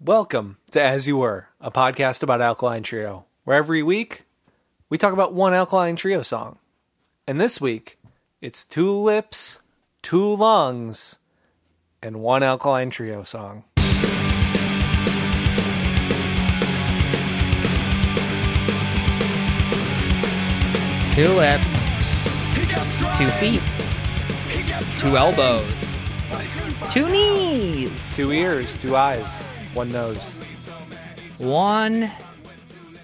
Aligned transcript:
Welcome 0.00 0.58
to 0.70 0.80
As 0.80 1.08
You 1.08 1.16
Were, 1.16 1.48
a 1.60 1.72
podcast 1.72 2.22
about 2.22 2.40
Alkaline 2.40 2.84
Trio, 2.84 3.24
where 3.42 3.56
every 3.56 3.82
week 3.82 4.26
we 4.88 4.96
talk 4.96 5.12
about 5.12 5.34
one 5.34 5.54
Alkaline 5.54 5.96
Trio 5.96 6.22
song. 6.22 6.58
And 7.26 7.40
this 7.40 7.60
week, 7.60 7.98
it's 8.40 8.64
two 8.64 8.92
lips, 8.92 9.58
two 10.00 10.36
lungs, 10.36 11.18
and 12.00 12.20
one 12.20 12.44
Alkaline 12.44 12.90
Trio 12.90 13.24
song. 13.24 13.64
Two 21.12 21.32
lips, 21.32 21.66
two 23.18 23.28
feet, 23.40 23.62
two 25.00 25.16
elbows, 25.16 25.96
two 26.92 27.08
knees, 27.08 28.14
Two 28.16 28.30
ears, 28.30 28.80
two 28.80 28.94
eyes, 28.94 29.42
one 29.78 29.90
nose. 29.90 30.24
one 31.38 32.10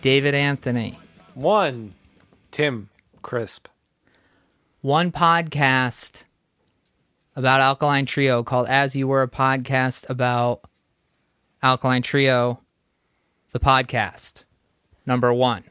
David 0.01 0.35
Anthony, 0.35 0.99
One 1.35 1.95
Tim 2.51 2.89
Crisp. 3.23 3.69
one 4.81 5.13
podcast 5.13 6.25
about 7.37 7.61
Alkaline 7.61 8.07
Trio 8.07 8.43
called 8.43 8.67
As 8.67 8.97
You 8.97 9.07
Were 9.07 9.23
a 9.23 9.29
podcast 9.29 10.11
about 10.11 10.63
Alkaline 11.63 12.03
Trio, 12.03 12.59
the 13.53 13.61
podcast, 13.61 14.45
number 15.07 15.33
one. 15.33 15.63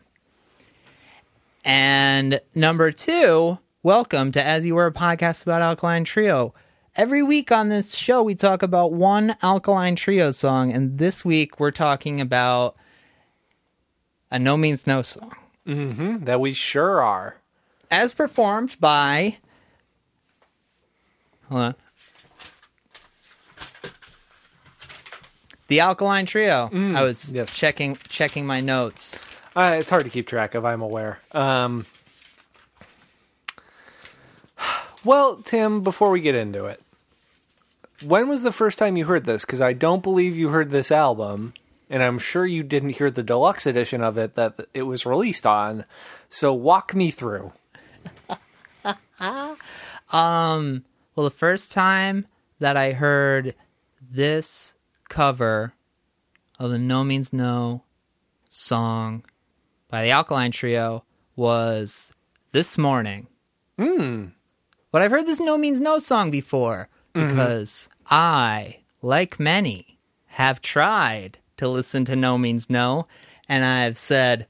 And 1.66 2.40
number 2.56 2.94
two, 2.94 3.58
welcome 3.84 4.32
to 4.32 4.42
As 4.42 4.66
You 4.66 4.76
Were 4.76 4.88
a 4.88 4.94
podcast 4.94 5.44
about 5.44 5.62
Alkaline 5.62 6.06
Trio. 6.06 6.54
Every 6.96 7.24
week 7.24 7.52
on 7.52 7.70
this 7.70 7.96
show, 7.96 8.22
we 8.22 8.36
talk 8.36 8.62
about 8.62 8.94
one 8.94 9.36
Alkaline 9.42 9.96
Trio 9.96 10.30
song, 10.32 10.72
and 10.72 11.00
this 11.00 11.26
week 11.26 11.60
we're 11.60 11.72
talking 11.72 12.22
about 12.22 12.76
a 14.30 14.38
No 14.38 14.58
Means 14.58 14.86
No 14.86 15.02
song, 15.02 15.34
Mm-hmm, 15.68 16.26
that 16.26 16.40
we 16.40 16.54
sure 16.54 17.02
are. 17.02 17.38
as 17.90 18.14
performed 18.14 18.78
by. 18.80 19.38
Hold 21.50 21.62
on. 21.62 21.76
The 25.68 25.80
Alkaline 25.80 26.28
Trio. 26.28 26.70
I 26.96 27.02
was 27.02 27.34
yes. 27.34 27.56
checking 27.56 27.96
checking 28.08 28.46
my 28.46 28.60
notes. 28.60 29.28
Uh, 29.56 29.78
it's 29.80 29.90
hard 29.90 30.04
to 30.04 30.10
keep 30.12 30.28
track 30.28 30.54
of, 30.54 30.64
I'm 30.66 30.82
aware. 30.82 31.20
Um, 31.32 31.86
well, 35.04 35.38
Tim, 35.38 35.82
before 35.82 36.12
we 36.12 36.22
get 36.22 36.36
into 36.36 36.66
it, 36.66 36.82
when 38.02 38.28
was 38.28 38.44
the 38.44 38.52
first 38.52 38.78
time 38.78 38.98
you 38.98 39.06
heard 39.06 39.26
this? 39.26 39.46
Because 39.46 39.62
I 39.62 39.74
don't 39.74 40.04
believe 40.04 40.36
you 40.36 40.50
heard 40.50 40.72
this 40.72 40.92
album, 40.92 41.54
and 41.90 42.02
I'm 42.02 42.20
sure 42.20 42.46
you 42.46 42.64
didn't 42.64 42.92
hear 42.92 43.12
the 43.12 43.24
deluxe 43.24 43.66
edition 43.66 44.02
of 44.02 44.18
it 44.18 44.36
that 44.36 44.68
it 44.74 44.84
was 44.84 45.06
released 45.06 45.46
on. 45.46 45.86
So 46.30 46.54
walk 46.54 46.96
me 46.96 47.12
through. 47.12 47.54
Um, 50.12 50.84
well, 51.16 51.24
the 51.24 51.32
first 51.32 51.72
time 51.72 52.28
that 52.60 52.78
I 52.78 52.92
heard 52.92 53.56
this 54.00 54.76
cover 55.10 55.74
of 56.60 56.70
the 56.70 56.78
No 56.78 57.04
Means 57.04 57.34
No 57.34 57.84
song 58.50 59.26
by 59.90 60.04
the 60.04 60.12
Alkaline 60.12 60.52
Trio 60.52 61.04
was 61.36 62.14
this 62.52 62.78
morning. 62.78 63.28
Hmm. 63.80 64.28
But 64.92 65.02
I've 65.02 65.12
heard 65.12 65.26
this 65.26 65.40
No 65.40 65.58
Means 65.58 65.80
No 65.80 65.98
song 65.98 66.30
before 66.30 66.90
because 67.14 67.90
I, 68.10 68.78
like 69.02 69.40
many, 69.40 70.00
have 70.28 70.62
tried 70.62 71.38
to 71.58 71.68
listen 71.68 72.06
to 72.06 72.16
No 72.16 72.38
Means 72.38 72.70
No, 72.70 73.08
and 73.48 73.64
I've 73.64 73.98
said, 73.98 74.48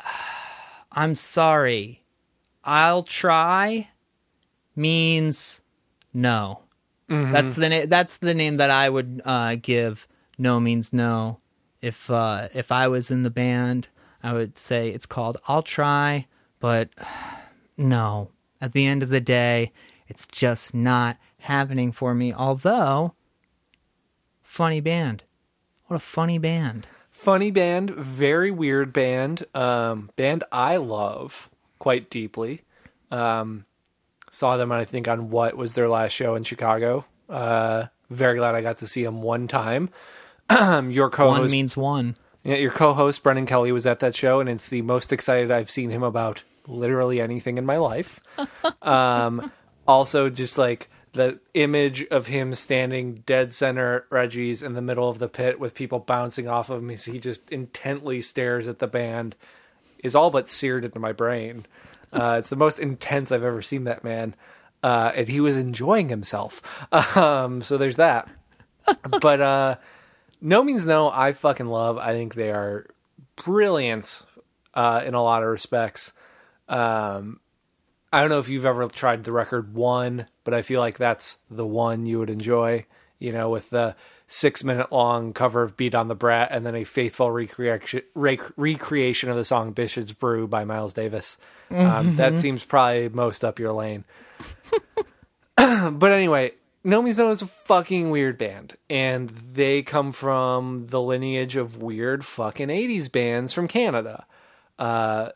I'm 0.92 1.14
sorry. 1.14 2.02
I'll 2.64 3.02
try 3.02 3.88
means 4.76 5.62
no. 6.12 6.60
That's 7.32 7.54
the 7.54 7.68
na- 7.68 7.86
that's 7.86 8.18
the 8.18 8.34
name 8.34 8.58
that 8.58 8.70
I 8.70 8.90
would 8.90 9.22
uh, 9.24 9.56
give 9.60 10.06
no 10.36 10.60
means 10.60 10.92
no. 10.92 11.38
If 11.80 12.10
uh, 12.10 12.48
if 12.54 12.70
I 12.70 12.88
was 12.88 13.10
in 13.10 13.22
the 13.22 13.30
band, 13.30 13.88
I 14.22 14.32
would 14.34 14.56
say 14.58 14.90
it's 14.90 15.06
called 15.06 15.38
I'll 15.48 15.62
try, 15.62 16.26
but 16.60 16.90
no. 17.76 18.30
At 18.60 18.72
the 18.72 18.86
end 18.86 19.02
of 19.04 19.08
the 19.08 19.20
day, 19.20 19.72
it's 20.08 20.26
just 20.26 20.74
not 20.74 21.16
happening 21.38 21.92
for 21.92 22.14
me. 22.14 22.32
Although, 22.32 23.14
funny 24.42 24.80
band. 24.80 25.24
What 25.86 25.96
a 25.96 26.00
funny 26.00 26.38
band. 26.38 26.88
Funny 27.10 27.50
band, 27.50 27.90
very 27.90 28.50
weird 28.50 28.92
band. 28.92 29.44
Um, 29.54 30.10
band 30.16 30.44
I 30.52 30.76
love 30.76 31.50
quite 31.78 32.10
deeply. 32.10 32.62
Um, 33.10 33.64
saw 34.30 34.56
them, 34.56 34.70
I 34.70 34.84
think, 34.84 35.08
on 35.08 35.30
what 35.30 35.56
was 35.56 35.74
their 35.74 35.88
last 35.88 36.12
show 36.12 36.34
in 36.34 36.44
Chicago. 36.44 37.04
Uh, 37.28 37.86
very 38.10 38.38
glad 38.38 38.54
I 38.54 38.62
got 38.62 38.78
to 38.78 38.86
see 38.86 39.02
them 39.02 39.22
one 39.22 39.48
time. 39.48 39.90
your 40.50 41.10
co-host, 41.10 41.50
means 41.50 41.76
one. 41.76 42.16
yeah, 42.44 42.56
your 42.56 42.70
co-host 42.70 43.22
Brendan 43.22 43.46
Kelly 43.46 43.72
was 43.72 43.86
at 43.86 44.00
that 44.00 44.14
show, 44.14 44.40
and 44.40 44.48
it's 44.48 44.68
the 44.68 44.82
most 44.82 45.12
excited 45.12 45.50
I've 45.50 45.70
seen 45.70 45.90
him 45.90 46.02
about 46.02 46.42
literally 46.66 47.20
anything 47.20 47.58
in 47.58 47.66
my 47.66 47.76
life. 47.78 48.20
um, 48.82 49.50
also, 49.88 50.28
just 50.28 50.58
like 50.58 50.88
the 51.12 51.40
image 51.54 52.06
of 52.10 52.26
him 52.26 52.54
standing 52.54 53.24
dead 53.26 53.52
center 53.52 54.04
Reggie's 54.10 54.62
in 54.62 54.74
the 54.74 54.82
middle 54.82 55.08
of 55.08 55.18
the 55.18 55.28
pit 55.28 55.58
with 55.58 55.74
people 55.74 55.98
bouncing 55.98 56.46
off 56.46 56.70
of 56.70 56.80
him 56.80 56.90
as 56.90 57.06
he 57.06 57.18
just 57.18 57.50
intently 57.50 58.20
stares 58.20 58.68
at 58.68 58.78
the 58.78 58.86
band 58.86 59.34
is 60.04 60.14
all 60.14 60.30
but 60.30 60.46
seared 60.46 60.84
into 60.84 60.98
my 60.98 61.12
brain. 61.12 61.64
Uh, 62.12 62.36
it's 62.38 62.50
the 62.50 62.56
most 62.56 62.78
intense 62.78 63.32
I've 63.32 63.42
ever 63.42 63.62
seen 63.62 63.84
that 63.84 64.04
man, 64.04 64.34
uh, 64.82 65.12
and 65.14 65.26
he 65.26 65.40
was 65.40 65.56
enjoying 65.56 66.08
himself. 66.08 66.62
Um, 67.16 67.62
so 67.62 67.78
there's 67.78 67.96
that. 67.96 68.30
but 69.20 69.40
uh, 69.40 69.76
no 70.40 70.62
means 70.62 70.86
no. 70.86 71.10
I 71.10 71.32
fucking 71.32 71.66
love. 71.66 71.98
I 71.98 72.12
think 72.12 72.34
they 72.34 72.50
are 72.50 72.86
brilliant 73.36 74.22
uh, 74.74 75.02
in 75.04 75.14
a 75.14 75.22
lot 75.22 75.42
of 75.42 75.48
respects. 75.48 76.12
Um, 76.68 77.40
I 78.12 78.20
don't 78.20 78.30
know 78.30 78.38
if 78.38 78.48
you've 78.48 78.66
ever 78.66 78.84
tried 78.88 79.24
the 79.24 79.32
record 79.32 79.74
one, 79.74 80.26
but 80.44 80.54
I 80.54 80.62
feel 80.62 80.80
like 80.80 80.98
that's 80.98 81.36
the 81.50 81.66
one 81.66 82.06
you 82.06 82.18
would 82.18 82.30
enjoy. 82.30 82.86
You 83.18 83.32
know, 83.32 83.48
with 83.48 83.70
the 83.70 83.96
six 84.28 84.62
minute 84.62 84.92
long 84.92 85.32
cover 85.32 85.62
of 85.62 85.76
Beat 85.76 85.94
on 85.94 86.08
the 86.08 86.14
Brat 86.14 86.50
and 86.52 86.64
then 86.64 86.76
a 86.76 86.84
faithful 86.84 87.30
recreation 87.30 88.02
rec- 88.14 88.52
recreation 88.56 89.30
of 89.30 89.36
the 89.36 89.44
song 89.44 89.74
Bitches 89.74 90.16
Brew 90.16 90.46
by 90.46 90.64
Miles 90.64 90.94
Davis. 90.94 91.38
Um, 91.70 92.16
that 92.16 92.38
seems 92.38 92.64
probably 92.64 93.08
most 93.08 93.44
up 93.44 93.58
your 93.58 93.72
lane. 93.72 94.04
but 95.56 96.12
anyway, 96.12 96.52
No 96.84 97.02
Means 97.02 97.18
is 97.18 97.42
a 97.42 97.46
fucking 97.46 98.10
weird 98.10 98.38
band, 98.38 98.76
and 98.88 99.30
they 99.52 99.82
come 99.82 100.12
from 100.12 100.86
the 100.86 101.00
lineage 101.00 101.56
of 101.56 101.82
weird 101.82 102.24
fucking 102.24 102.68
80s 102.68 103.10
bands 103.10 103.52
from 103.52 103.66
Canada. 103.66 104.26
Uh, 104.78 105.30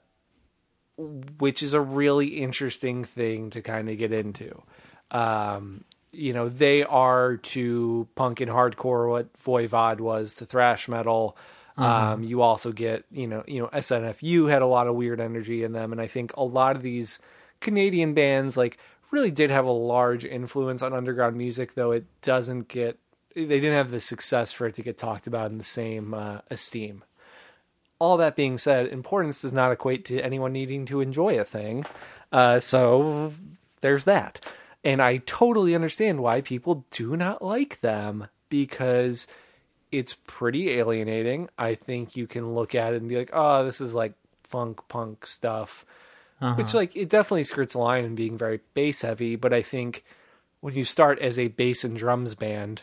which 1.38 1.62
is 1.62 1.72
a 1.72 1.80
really 1.80 2.40
interesting 2.42 3.04
thing 3.04 3.50
to 3.50 3.62
kind 3.62 3.88
of 3.88 3.98
get 3.98 4.12
into. 4.12 4.62
Um, 5.10 5.84
you 6.12 6.32
know, 6.32 6.48
they 6.48 6.82
are 6.82 7.38
to 7.38 8.06
punk 8.14 8.40
and 8.40 8.50
hardcore 8.50 9.08
what 9.08 9.32
Voivod 9.38 10.00
was 10.00 10.34
to 10.36 10.46
thrash 10.46 10.88
metal. 10.88 11.36
Um, 11.76 12.22
you 12.22 12.42
also 12.42 12.70
get, 12.70 13.04
you 13.10 13.26
know, 13.26 13.42
you 13.46 13.62
know, 13.62 13.68
SNFU 13.68 14.50
had 14.50 14.60
a 14.60 14.66
lot 14.66 14.86
of 14.86 14.94
weird 14.94 15.20
energy 15.20 15.64
in 15.64 15.72
them, 15.72 15.90
and 15.90 16.00
I 16.00 16.06
think 16.06 16.36
a 16.36 16.44
lot 16.44 16.76
of 16.76 16.82
these 16.82 17.18
Canadian 17.60 18.12
bands 18.12 18.56
like 18.56 18.76
really 19.10 19.30
did 19.30 19.50
have 19.50 19.64
a 19.64 19.70
large 19.70 20.24
influence 20.24 20.82
on 20.82 20.92
underground 20.92 21.36
music, 21.36 21.74
though 21.74 21.92
it 21.92 22.04
doesn't 22.20 22.68
get, 22.68 22.98
they 23.34 23.46
didn't 23.46 23.72
have 23.72 23.90
the 23.90 24.00
success 24.00 24.52
for 24.52 24.66
it 24.66 24.74
to 24.74 24.82
get 24.82 24.98
talked 24.98 25.26
about 25.26 25.50
in 25.50 25.58
the 25.58 25.64
same 25.64 26.12
uh, 26.12 26.40
esteem 26.50 27.04
all 28.02 28.16
that 28.16 28.34
being 28.34 28.58
said, 28.58 28.88
importance 28.88 29.42
does 29.42 29.54
not 29.54 29.70
equate 29.70 30.04
to 30.06 30.20
anyone 30.20 30.52
needing 30.52 30.84
to 30.86 31.00
enjoy 31.00 31.38
a 31.38 31.44
thing. 31.44 31.84
Uh, 32.32 32.58
so 32.58 33.32
there's 33.80 34.02
that. 34.02 34.40
And 34.82 35.00
I 35.00 35.18
totally 35.18 35.76
understand 35.76 36.20
why 36.20 36.40
people 36.40 36.84
do 36.90 37.16
not 37.16 37.42
like 37.42 37.80
them 37.80 38.26
because 38.48 39.28
it's 39.92 40.16
pretty 40.26 40.70
alienating. 40.70 41.48
I 41.56 41.76
think 41.76 42.16
you 42.16 42.26
can 42.26 42.56
look 42.56 42.74
at 42.74 42.92
it 42.92 42.96
and 42.96 43.08
be 43.08 43.16
like, 43.16 43.30
oh, 43.32 43.64
this 43.64 43.80
is 43.80 43.94
like 43.94 44.14
funk 44.42 44.80
punk 44.88 45.24
stuff. 45.24 45.86
Which, 46.56 46.74
like, 46.74 46.96
it 46.96 47.08
definitely 47.08 47.44
skirts 47.44 47.74
the 47.74 47.78
line 47.78 48.04
in 48.04 48.16
being 48.16 48.36
very 48.36 48.58
bass 48.74 49.02
heavy. 49.02 49.36
But 49.36 49.52
I 49.52 49.62
think 49.62 50.02
when 50.60 50.74
you 50.74 50.82
start 50.82 51.20
as 51.20 51.38
a 51.38 51.46
bass 51.46 51.84
and 51.84 51.96
drums 51.96 52.34
band, 52.34 52.82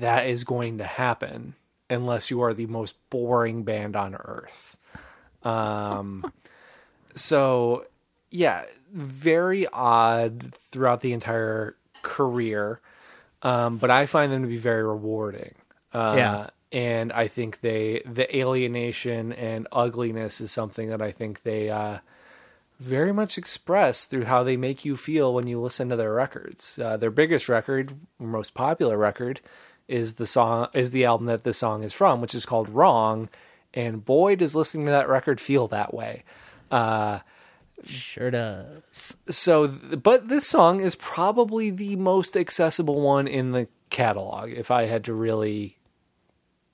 that 0.00 0.26
is 0.26 0.42
going 0.42 0.78
to 0.78 0.84
happen 0.84 1.54
unless 1.90 2.30
you 2.30 2.40
are 2.42 2.54
the 2.54 2.66
most 2.66 2.94
boring 3.10 3.62
band 3.64 3.96
on 3.96 4.14
earth. 4.14 4.76
Um, 5.42 6.32
so 7.14 7.84
yeah, 8.30 8.64
very 8.92 9.66
odd 9.66 10.54
throughout 10.70 11.00
the 11.00 11.12
entire 11.12 11.76
career. 12.02 12.80
um, 13.42 13.78
but 13.78 13.90
I 13.90 14.06
find 14.06 14.30
them 14.32 14.42
to 14.42 14.48
be 14.48 14.56
very 14.58 14.82
rewarding. 14.84 15.54
Uh, 15.92 16.14
Yeah. 16.16 16.50
and 16.72 17.12
I 17.12 17.26
think 17.28 17.60
they 17.62 18.02
the 18.06 18.34
alienation 18.36 19.32
and 19.32 19.66
ugliness 19.72 20.40
is 20.40 20.52
something 20.52 20.90
that 20.90 21.02
I 21.02 21.10
think 21.10 21.42
they 21.42 21.68
uh, 21.70 21.98
very 22.78 23.12
much 23.12 23.36
express 23.36 24.04
through 24.04 24.24
how 24.26 24.42
they 24.44 24.56
make 24.56 24.84
you 24.84 24.96
feel 24.96 25.34
when 25.34 25.46
you 25.48 25.60
listen 25.60 25.88
to 25.88 25.96
their 25.96 26.12
records. 26.12 26.78
Uh, 26.78 26.96
their 26.96 27.10
biggest 27.10 27.48
record, 27.48 27.94
most 28.18 28.54
popular 28.54 28.96
record, 28.96 29.40
is 29.90 30.14
the 30.14 30.26
song 30.26 30.68
is 30.72 30.90
the 30.90 31.04
album 31.04 31.26
that 31.26 31.44
the 31.44 31.52
song 31.52 31.82
is 31.82 31.92
from, 31.92 32.20
which 32.20 32.34
is 32.34 32.46
called 32.46 32.68
Wrong. 32.68 33.28
And 33.74 34.04
boy, 34.04 34.36
does 34.36 34.54
listening 34.54 34.86
to 34.86 34.92
that 34.92 35.08
record 35.08 35.40
feel 35.40 35.68
that 35.68 35.92
way. 35.92 36.24
Uh, 36.70 37.20
Sure 37.86 38.30
does. 38.30 39.16
so, 39.30 39.68
but 39.68 40.28
this 40.28 40.46
song 40.46 40.80
is 40.80 40.94
probably 40.96 41.70
the 41.70 41.96
most 41.96 42.36
accessible 42.36 43.00
one 43.00 43.26
in 43.26 43.52
the 43.52 43.68
catalog. 43.88 44.50
If 44.50 44.70
I 44.70 44.84
had 44.84 45.04
to 45.04 45.14
really 45.14 45.78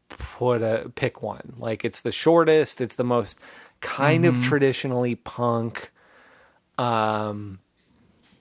put 0.08 0.62
a 0.62 0.90
pick 0.94 1.22
one, 1.22 1.54
like 1.58 1.84
it's 1.84 2.00
the 2.00 2.12
shortest, 2.12 2.80
it's 2.80 2.96
the 2.96 3.04
most 3.04 3.38
kind 3.80 4.24
of 4.24 4.42
traditionally 4.42 5.14
punk, 5.14 5.92
um, 6.76 7.60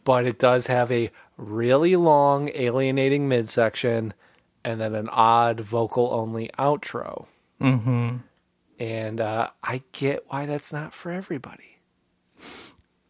but 0.04 0.26
it 0.26 0.40
does 0.40 0.68
have 0.68 0.92
a 0.92 1.12
really 1.38 1.96
long, 1.96 2.50
alienating 2.56 3.28
midsection, 3.28 4.14
and 4.66 4.82
then 4.82 4.96
an 4.96 5.08
odd 5.10 5.60
vocal 5.60 6.10
only 6.12 6.50
outro. 6.58 7.28
Mm-hmm. 7.62 8.18
And 8.80 9.22
uh, 9.22 9.52
I 9.64 9.84
get 9.94 10.26
why 10.28 10.48
that's 10.48 10.74
not 10.74 10.94
for 10.94 11.12
everybody. 11.12 11.78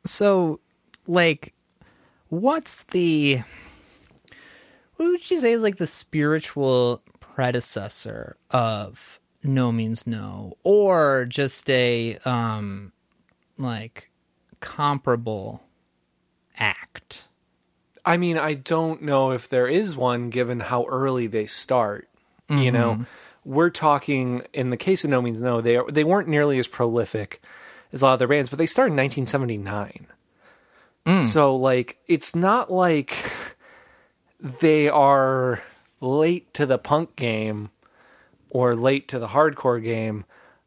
So, 0.06 0.60
like, 1.08 1.54
what's 2.28 2.84
the 2.92 3.42
what 4.98 5.06
would 5.08 5.32
you 5.32 5.40
say 5.40 5.54
is 5.54 5.64
like 5.64 5.78
the 5.78 5.88
spiritual 5.88 7.02
predecessor 7.20 8.36
of 8.52 9.20
No 9.42 9.72
Means 9.72 10.06
No, 10.06 10.58
or 10.64 11.26
just 11.28 11.70
a 11.70 12.18
um 12.26 12.92
like 13.58 14.12
comparable 14.60 15.64
act? 16.58 17.30
I 18.06 18.18
mean, 18.18 18.38
I 18.38 18.54
don't 18.54 19.02
know 19.02 19.32
if 19.32 19.50
there 19.50 19.68
is 19.68 19.98
one 19.98 20.30
given 20.30 20.60
how 20.60 20.86
early 20.86 21.28
they 21.28 21.48
start. 21.48 22.08
You 22.48 22.56
mm-hmm. 22.56 22.74
know, 22.76 23.06
we're 23.44 23.72
talking 23.72 24.44
in 24.54 24.70
the 24.70 24.78
case 24.78 25.04
of 25.04 25.10
No 25.10 25.22
Means 25.22 25.42
No, 25.42 25.62
they 25.62 25.80
they 25.92 26.04
weren't 26.04 26.28
nearly 26.28 26.60
as 26.60 26.68
prolific 26.68 27.42
as 27.92 28.02
a 28.02 28.06
lot 28.06 28.14
of 28.14 28.20
their 28.20 28.28
bands, 28.28 28.50
but 28.50 28.60
they 28.60 28.68
started 28.68 28.92
in 28.92 28.98
1979. 28.98 30.08
Mm. 31.06 31.24
So 31.24 31.56
like, 31.56 31.98
it's 32.08 32.36
not 32.36 32.72
like 32.72 33.16
they 34.40 34.90
are 34.90 35.64
late 36.02 36.54
to 36.54 36.66
the 36.66 36.78
punk 36.78 37.16
game 37.16 37.72
or 38.50 38.76
late 38.76 39.08
to 39.10 39.20
the 39.20 39.30
hardcore 39.30 39.84
game. 39.84 40.26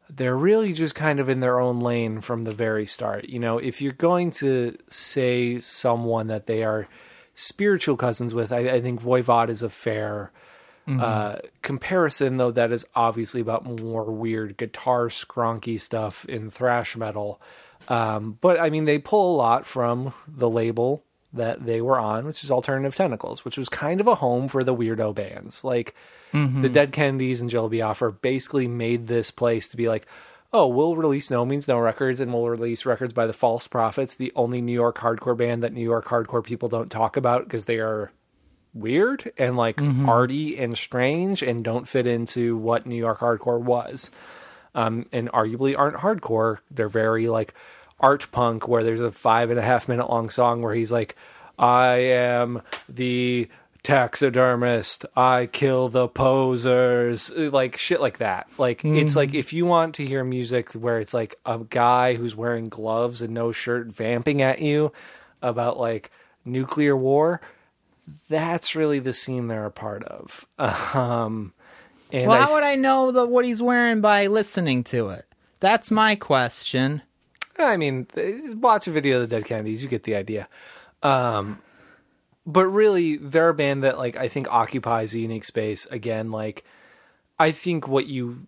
They're 0.09 0.37
really 0.37 0.73
just 0.73 0.95
kind 0.95 1.19
of 1.19 1.29
in 1.29 1.39
their 1.39 1.59
own 1.59 1.79
lane 1.79 2.19
from 2.21 2.43
the 2.43 2.51
very 2.51 2.85
start. 2.85 3.29
You 3.29 3.39
know, 3.39 3.57
if 3.57 3.81
you're 3.81 3.93
going 3.93 4.31
to 4.31 4.75
say 4.89 5.59
someone 5.59 6.27
that 6.27 6.47
they 6.47 6.63
are 6.63 6.87
spiritual 7.39 7.95
cousins 7.95 8.33
with, 8.33 8.51
I, 8.51 8.69
I 8.69 8.81
think 8.81 9.01
Voivod 9.01 9.49
is 9.49 9.63
a 9.63 9.69
fair 9.69 10.31
uh, 10.87 11.37
comparison, 11.61 12.37
though 12.37 12.51
that 12.51 12.71
is 12.71 12.85
obviously 12.95 13.41
about 13.41 13.63
more 13.63 14.05
weird 14.05 14.57
guitar 14.57 15.07
skronky 15.07 15.79
stuff 15.79 16.25
in 16.25 16.49
thrash 16.49 16.97
metal. 16.97 17.39
Um, 17.87 18.37
but 18.41 18.59
I 18.59 18.69
mean, 18.69 18.85
they 18.85 18.97
pull 18.97 19.35
a 19.35 19.37
lot 19.37 19.67
from 19.67 20.13
the 20.27 20.49
label 20.49 21.03
that 21.33 21.63
they 21.63 21.79
were 21.79 21.99
on, 21.99 22.25
which 22.25 22.43
is 22.43 22.49
Alternative 22.49 22.95
Tentacles, 22.95 23.45
which 23.45 23.57
was 23.57 23.69
kind 23.69 24.01
of 24.01 24.07
a 24.07 24.15
home 24.15 24.47
for 24.47 24.63
the 24.63 24.75
weirdo 24.75 25.13
bands. 25.13 25.63
Like 25.63 25.93
the 26.63 26.69
Dead 26.69 26.91
Kennedys 26.91 27.39
and 27.39 27.49
Jello 27.51 27.69
Biafra 27.69 28.11
basically 28.11 28.67
made 28.67 29.05
this 29.05 29.29
place 29.29 29.69
to 29.69 29.77
be 29.77 29.87
like, 29.87 30.07
oh, 30.51 30.67
we'll 30.67 30.95
release 30.95 31.29
No 31.29 31.45
Means 31.45 31.67
No 31.67 31.77
records 31.79 32.19
and 32.19 32.33
we'll 32.33 32.49
release 32.49 32.85
records 32.85 33.13
by 33.13 33.27
the 33.27 33.33
False 33.33 33.67
Prophets, 33.67 34.15
the 34.15 34.31
only 34.35 34.61
New 34.61 34.73
York 34.73 34.97
hardcore 34.97 35.37
band 35.37 35.63
that 35.63 35.73
New 35.73 35.83
York 35.83 36.05
hardcore 36.05 36.43
people 36.43 36.69
don't 36.69 36.89
talk 36.89 37.17
about 37.17 37.43
because 37.43 37.65
they 37.65 37.77
are 37.77 38.11
weird 38.73 39.31
and 39.37 39.57
like 39.57 39.79
arty 40.07 40.57
and 40.57 40.77
strange 40.77 41.41
and 41.41 41.63
don't 41.63 41.87
fit 41.87 42.07
into 42.07 42.57
what 42.57 42.85
New 42.85 42.95
York 42.95 43.19
hardcore 43.19 43.61
was. 43.61 44.11
Um, 44.75 45.07
and 45.11 45.31
arguably 45.31 45.77
aren't 45.77 45.97
hardcore. 45.97 46.59
They're 46.69 46.89
very 46.89 47.27
like 47.27 47.55
art 47.99 48.27
punk, 48.31 48.67
where 48.67 48.83
there's 48.83 49.01
a 49.01 49.11
five 49.11 49.49
and 49.49 49.59
a 49.59 49.63
half 49.63 49.89
minute 49.89 50.09
long 50.09 50.29
song 50.29 50.61
where 50.61 50.75
he's 50.75 50.91
like, 50.91 51.15
I 51.57 51.95
am 51.95 52.61
the 52.87 53.49
taxidermist. 53.83 55.05
I 55.15 55.47
kill 55.47 55.89
the 55.89 56.07
posers. 56.07 57.31
Like 57.35 57.77
shit 57.77 58.01
like 58.01 58.19
that. 58.19 58.47
Like 58.57 58.83
it's 58.83 59.15
like 59.15 59.33
if 59.33 59.53
you 59.53 59.65
want 59.65 59.95
to 59.95 60.05
hear 60.05 60.23
music 60.23 60.71
where 60.73 60.99
it's 60.99 61.13
like 61.13 61.35
a 61.45 61.59
guy 61.59 62.15
who's 62.15 62.35
wearing 62.35 62.69
gloves 62.69 63.21
and 63.21 63.33
no 63.33 63.51
shirt 63.51 63.87
vamping 63.87 64.41
at 64.41 64.61
you 64.61 64.91
about 65.41 65.79
like 65.79 66.11
nuclear 66.45 66.95
war, 66.95 67.41
that's 68.29 68.75
really 68.75 68.99
the 68.99 69.13
scene 69.13 69.47
they're 69.47 69.65
a 69.65 69.71
part 69.71 70.03
of. 70.03 70.45
Um, 70.95 71.53
and 72.11 72.27
Well, 72.27 72.41
I 72.41 72.45
how 72.45 72.53
would 72.53 72.63
I 72.63 72.75
know 72.75 73.11
the, 73.11 73.25
what 73.25 73.45
he's 73.45 73.61
wearing 73.61 74.01
by 74.01 74.27
listening 74.27 74.83
to 74.85 75.09
it? 75.09 75.25
That's 75.59 75.91
my 75.91 76.15
question. 76.15 77.03
I 77.59 77.77
mean, 77.77 78.07
watch 78.59 78.87
a 78.87 78.91
video 78.91 79.21
of 79.21 79.29
the 79.29 79.35
Dead 79.35 79.45
Kennedys, 79.45 79.83
you 79.83 79.89
get 79.89 80.03
the 80.03 80.15
idea. 80.15 80.47
Um, 81.03 81.61
but 82.45 82.65
really, 82.65 83.17
they're 83.17 83.49
a 83.49 83.53
band 83.53 83.83
that 83.83 83.97
like 83.97 84.17
I 84.17 84.27
think 84.27 84.47
occupies 84.51 85.13
a 85.13 85.19
unique 85.19 85.45
space. 85.45 85.85
Again, 85.87 86.31
like 86.31 86.63
I 87.37 87.51
think 87.51 87.87
what 87.87 88.07
you 88.07 88.47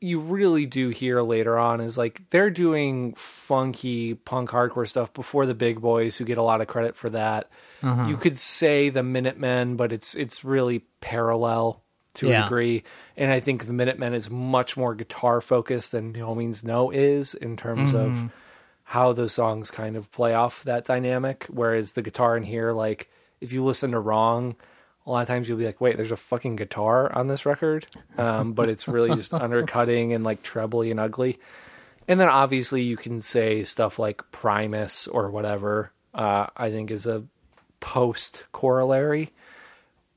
you 0.00 0.18
really 0.18 0.64
do 0.64 0.88
hear 0.88 1.20
later 1.20 1.58
on 1.58 1.80
is 1.80 1.98
like 1.98 2.22
they're 2.30 2.50
doing 2.50 3.14
funky 3.14 4.14
punk 4.14 4.50
hardcore 4.50 4.88
stuff 4.88 5.12
before 5.12 5.44
the 5.44 5.54
big 5.54 5.80
boys 5.80 6.16
who 6.16 6.24
get 6.24 6.38
a 6.38 6.42
lot 6.42 6.62
of 6.62 6.66
credit 6.66 6.96
for 6.96 7.10
that. 7.10 7.50
Uh-huh. 7.82 8.06
You 8.08 8.16
could 8.16 8.38
say 8.38 8.88
the 8.88 9.02
Minutemen, 9.02 9.76
but 9.76 9.92
it's 9.92 10.14
it's 10.14 10.42
really 10.42 10.80
parallel 11.00 11.82
to 12.14 12.30
a 12.30 12.42
degree. 12.42 12.82
And 13.16 13.30
I 13.30 13.40
think 13.40 13.66
the 13.66 13.72
Minutemen 13.72 14.14
is 14.14 14.30
much 14.30 14.76
more 14.76 14.94
guitar 14.94 15.40
focused 15.40 15.92
than 15.92 16.12
No 16.12 16.34
Means 16.34 16.64
No 16.64 16.90
is 16.90 17.34
in 17.34 17.56
terms 17.56 17.92
of 17.92 18.10
mm-hmm. 18.10 18.26
How 18.90 19.12
those 19.12 19.32
songs 19.32 19.70
kind 19.70 19.96
of 19.96 20.10
play 20.10 20.34
off 20.34 20.64
that 20.64 20.84
dynamic. 20.84 21.46
Whereas 21.48 21.92
the 21.92 22.02
guitar 22.02 22.36
in 22.36 22.42
here, 22.42 22.72
like 22.72 23.08
if 23.40 23.52
you 23.52 23.64
listen 23.64 23.92
to 23.92 24.00
Wrong, 24.00 24.56
a 25.06 25.10
lot 25.12 25.20
of 25.20 25.28
times 25.28 25.48
you'll 25.48 25.58
be 25.58 25.64
like, 25.64 25.80
wait, 25.80 25.96
there's 25.96 26.10
a 26.10 26.16
fucking 26.16 26.56
guitar 26.56 27.16
on 27.16 27.28
this 27.28 27.46
record. 27.46 27.86
Um, 28.18 28.52
but 28.52 28.68
it's 28.68 28.88
really 28.88 29.14
just 29.14 29.32
undercutting 29.32 30.12
and 30.12 30.24
like 30.24 30.42
trebly 30.42 30.90
and 30.90 30.98
ugly. 30.98 31.38
And 32.08 32.18
then 32.18 32.28
obviously 32.28 32.82
you 32.82 32.96
can 32.96 33.20
say 33.20 33.62
stuff 33.62 34.00
like 34.00 34.28
Primus 34.32 35.06
or 35.06 35.30
whatever, 35.30 35.92
uh, 36.12 36.46
I 36.56 36.72
think 36.72 36.90
is 36.90 37.06
a 37.06 37.22
post 37.78 38.42
corollary. 38.50 39.32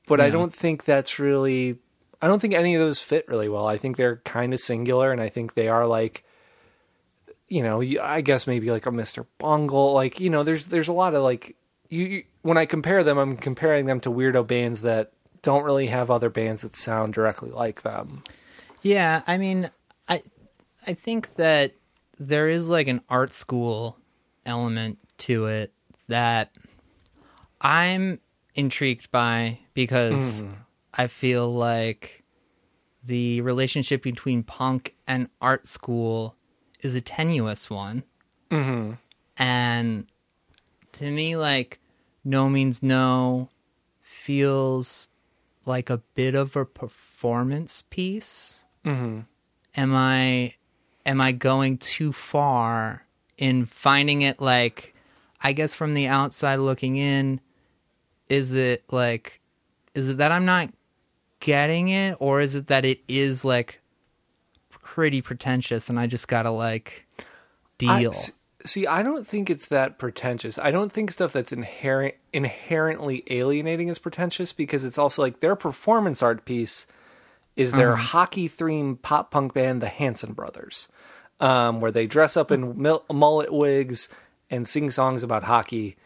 But 0.08 0.20
I 0.20 0.30
don't 0.30 0.52
think 0.52 0.84
that's 0.84 1.20
really, 1.20 1.78
I 2.20 2.26
don't 2.26 2.40
think 2.40 2.54
any 2.54 2.74
of 2.74 2.80
those 2.80 3.00
fit 3.00 3.28
really 3.28 3.48
well. 3.48 3.68
I 3.68 3.78
think 3.78 3.96
they're 3.96 4.16
kind 4.24 4.52
of 4.52 4.58
singular 4.58 5.12
and 5.12 5.20
I 5.20 5.28
think 5.28 5.54
they 5.54 5.68
are 5.68 5.86
like, 5.86 6.24
you 7.48 7.62
know, 7.62 7.82
I 8.02 8.20
guess 8.20 8.46
maybe 8.46 8.70
like 8.70 8.86
a 8.86 8.90
Mr. 8.90 9.26
Bungle. 9.38 9.92
Like, 9.92 10.20
you 10.20 10.30
know, 10.30 10.42
there's, 10.42 10.66
there's 10.66 10.88
a 10.88 10.92
lot 10.92 11.14
of 11.14 11.22
like, 11.22 11.56
you, 11.88 12.04
you 12.04 12.24
when 12.42 12.58
I 12.58 12.66
compare 12.66 13.04
them, 13.04 13.18
I'm 13.18 13.36
comparing 13.36 13.86
them 13.86 14.00
to 14.00 14.10
weirdo 14.10 14.46
bands 14.46 14.82
that 14.82 15.12
don't 15.42 15.62
really 15.62 15.86
have 15.86 16.10
other 16.10 16.30
bands 16.30 16.62
that 16.62 16.74
sound 16.74 17.14
directly 17.14 17.50
like 17.50 17.82
them. 17.82 18.24
Yeah, 18.82 19.22
I 19.26 19.38
mean, 19.38 19.70
I 20.08 20.22
I 20.86 20.94
think 20.94 21.34
that 21.36 21.74
there 22.18 22.48
is 22.48 22.68
like 22.68 22.88
an 22.88 23.00
art 23.08 23.32
school 23.32 23.98
element 24.44 24.98
to 25.18 25.46
it 25.46 25.72
that 26.08 26.50
I'm 27.60 28.20
intrigued 28.54 29.10
by 29.10 29.58
because 29.72 30.44
mm-hmm. 30.44 30.54
I 30.92 31.06
feel 31.06 31.52
like 31.52 32.24
the 33.02 33.40
relationship 33.40 34.02
between 34.02 34.42
punk 34.42 34.94
and 35.06 35.28
art 35.40 35.66
school 35.66 36.36
is 36.84 36.94
a 36.94 37.00
tenuous 37.00 37.70
one. 37.70 38.04
Mm-hmm. 38.50 38.92
And 39.36 40.06
to 40.92 41.10
me, 41.10 41.36
like, 41.36 41.80
no 42.24 42.48
means 42.48 42.82
no 42.82 43.48
feels 44.02 45.08
like 45.66 45.90
a 45.90 45.98
bit 46.14 46.34
of 46.34 46.56
a 46.56 46.64
performance 46.64 47.82
piece. 47.90 48.64
Mm-hmm. 48.84 49.20
Am 49.76 49.94
I 49.94 50.54
am 51.06 51.20
I 51.20 51.32
going 51.32 51.78
too 51.78 52.12
far 52.12 53.06
in 53.36 53.66
finding 53.66 54.22
it 54.22 54.40
like 54.40 54.94
I 55.40 55.52
guess 55.52 55.74
from 55.74 55.94
the 55.94 56.06
outside 56.06 56.56
looking 56.56 56.96
in, 56.96 57.40
is 58.28 58.54
it 58.54 58.84
like 58.90 59.40
is 59.94 60.08
it 60.08 60.18
that 60.18 60.32
I'm 60.32 60.44
not 60.44 60.70
getting 61.40 61.88
it 61.88 62.16
or 62.20 62.40
is 62.40 62.54
it 62.54 62.68
that 62.68 62.84
it 62.84 63.00
is 63.08 63.44
like 63.44 63.80
pretty 64.94 65.20
pretentious 65.20 65.90
and 65.90 65.98
I 65.98 66.06
just 66.06 66.28
gotta 66.28 66.50
like 66.50 67.04
deal? 67.78 68.12
I- 68.12 68.30
See, 68.66 68.86
I 68.86 69.02
don't 69.02 69.26
think 69.26 69.50
it's 69.50 69.66
that 69.68 69.98
pretentious. 69.98 70.56
I 70.58 70.70
don't 70.70 70.90
think 70.90 71.10
stuff 71.10 71.34
that's 71.34 71.52
inherent 71.52 72.14
inherently 72.32 73.22
alienating 73.28 73.88
is 73.88 73.98
pretentious 73.98 74.54
because 74.54 74.84
it's 74.84 74.96
also 74.96 75.20
like 75.20 75.40
their 75.40 75.54
performance 75.54 76.22
art 76.22 76.46
piece 76.46 76.86
is 77.56 77.72
their 77.72 77.94
hockey 77.96 78.48
themed 78.48 79.02
pop 79.02 79.30
punk 79.30 79.52
band, 79.52 79.82
the 79.82 79.88
Hanson 79.88 80.32
Brothers, 80.32 80.88
um, 81.40 81.82
where 81.82 81.90
they 81.90 82.06
dress 82.06 82.38
up 82.38 82.50
in 82.50 82.80
mil- 82.80 83.04
mullet 83.12 83.52
wigs 83.52 84.08
and 84.48 84.66
sing 84.66 84.90
songs 84.90 85.22
about 85.22 85.42
hockey, 85.44 85.96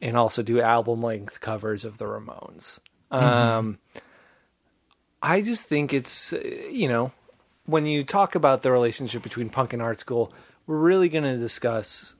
and 0.00 0.16
also 0.16 0.42
do 0.42 0.62
album 0.62 1.02
length 1.02 1.40
covers 1.42 1.84
of 1.84 1.98
the 1.98 2.06
Ramones. 2.06 2.78
Um, 3.10 3.80
I 5.20 5.42
just 5.42 5.64
think 5.64 5.92
it's 5.92 6.32
uh, 6.32 6.40
you 6.70 6.88
know 6.88 7.12
when 7.68 7.84
you 7.84 8.02
talk 8.02 8.34
about 8.34 8.62
the 8.62 8.72
relationship 8.72 9.22
between 9.22 9.50
punk 9.50 9.74
and 9.74 9.82
art 9.82 10.00
school, 10.00 10.32
we're 10.66 10.78
really 10.78 11.10
going 11.10 11.24
to 11.24 11.36
discuss. 11.36 12.14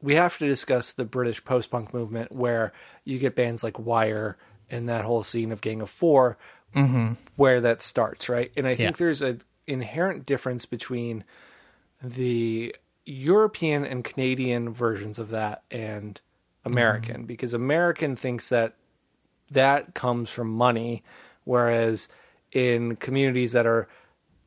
We 0.00 0.14
have 0.14 0.38
to 0.38 0.48
discuss 0.48 0.92
the 0.92 1.04
British 1.04 1.44
post 1.44 1.70
punk 1.70 1.92
movement, 1.92 2.32
where 2.32 2.72
you 3.04 3.18
get 3.18 3.36
bands 3.36 3.62
like 3.62 3.78
Wire 3.78 4.38
and 4.70 4.88
that 4.88 5.04
whole 5.04 5.22
scene 5.22 5.52
of 5.52 5.60
Gang 5.60 5.82
of 5.82 5.90
4 5.90 6.38
mm-hmm. 6.74 7.12
where 7.36 7.60
that 7.60 7.82
starts, 7.82 8.30
right? 8.30 8.50
And 8.56 8.66
I 8.66 8.74
think 8.74 8.92
Yeah. 8.92 8.96
there's 8.98 9.20
an 9.20 9.42
inherent 9.66 10.24
difference 10.24 10.64
between 10.64 11.24
the 12.02 12.74
European 13.04 13.84
and 13.84 14.02
Canadian 14.02 14.72
versions 14.72 15.18
of 15.18 15.28
that 15.28 15.62
and 15.70 16.18
American, 16.64 17.16
mm-hmm. 17.16 17.26
because 17.26 17.52
American 17.52 18.16
thinks 18.16 18.48
that 18.48 18.74
that 19.50 19.94
comes 19.94 20.30
from 20.30 20.48
money, 20.48 21.04
whereas 21.44 22.08
in 22.50 22.96
communities 22.96 23.52
that 23.52 23.66
are 23.66 23.88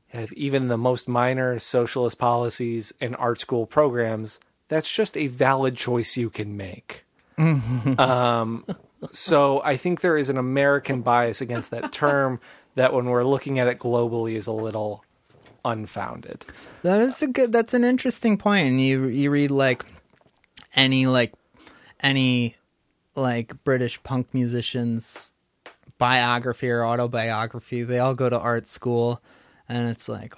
have 0.09 0.31
even 0.33 0.67
the 0.67 0.77
most 0.77 1.07
minor 1.07 1.59
socialist 1.59 2.17
policies 2.17 2.93
and 2.99 3.15
art 3.17 3.39
school 3.39 3.65
programs, 3.65 4.39
that's 4.67 4.93
just 4.93 5.17
a 5.17 5.27
valid 5.27 5.75
choice 5.75 6.17
you 6.17 6.29
can 6.29 6.55
make. 6.57 7.05
um, 7.37 8.65
so 9.11 9.61
I 9.63 9.77
think 9.77 10.01
there 10.01 10.17
is 10.17 10.29
an 10.29 10.37
American 10.37 11.01
bias 11.01 11.41
against 11.41 11.71
that 11.71 11.91
term 11.91 12.39
that 12.75 12.93
when 12.93 13.05
we're 13.05 13.23
looking 13.23 13.59
at 13.59 13.67
it 13.67 13.79
globally 13.79 14.33
is 14.33 14.47
a 14.47 14.51
little 14.51 15.03
unfounded. 15.63 16.45
That 16.83 17.01
is 17.01 17.21
a 17.21 17.27
good. 17.27 17.51
That's 17.51 17.73
an 17.73 17.83
interesting 17.83 18.37
point. 18.37 18.67
And 18.67 18.81
you 18.81 19.05
you 19.05 19.31
read 19.31 19.51
like 19.51 19.85
any 20.75 21.05
like 21.05 21.33
any 22.01 22.55
like 23.15 23.63
British 23.63 24.01
punk 24.03 24.33
musicians 24.33 25.31
biography 25.97 26.69
or 26.69 26.85
autobiography. 26.85 27.83
They 27.83 27.99
all 27.99 28.15
go 28.15 28.29
to 28.29 28.39
art 28.39 28.67
school, 28.67 29.21
and 29.69 29.87
it's 29.87 30.09
like, 30.09 30.33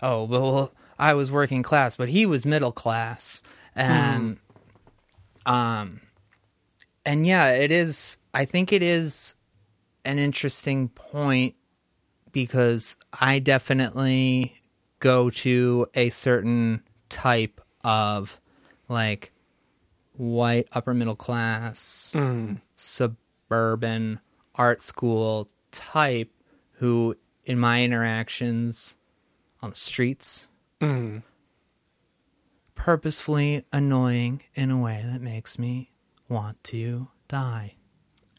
oh 0.00 0.24
well, 0.24 0.72
I 0.98 1.14
was 1.14 1.30
working 1.30 1.62
class, 1.62 1.94
but 1.96 2.08
he 2.08 2.26
was 2.26 2.44
middle 2.46 2.72
class, 2.72 3.42
and 3.76 4.38
um, 5.46 6.00
and 7.04 7.26
yeah, 7.26 7.50
it 7.52 7.70
is. 7.70 8.16
I 8.34 8.44
think 8.46 8.72
it 8.72 8.82
is 8.82 9.36
an 10.04 10.18
interesting 10.18 10.88
point 10.88 11.54
because 12.32 12.96
I 13.20 13.38
definitely 13.38 14.60
go 15.00 15.30
to 15.30 15.86
a 15.94 16.08
certain 16.10 16.82
type 17.10 17.60
of 17.84 18.40
like 18.88 19.32
white 20.16 20.68
upper 20.72 20.94
middle 20.94 21.16
class 21.16 22.12
suburban 22.76 24.20
art 24.54 24.82
school 24.82 25.48
type 25.72 26.30
who 26.72 27.16
in 27.44 27.58
my 27.58 27.82
interactions 27.82 28.96
on 29.60 29.70
the 29.70 29.76
streets 29.76 30.48
purposefully 32.74 33.64
annoying 33.72 34.42
in 34.54 34.70
a 34.70 34.78
way 34.78 35.04
that 35.06 35.20
makes 35.20 35.58
me 35.58 35.92
want 36.28 36.62
to 36.64 37.08
die 37.28 37.74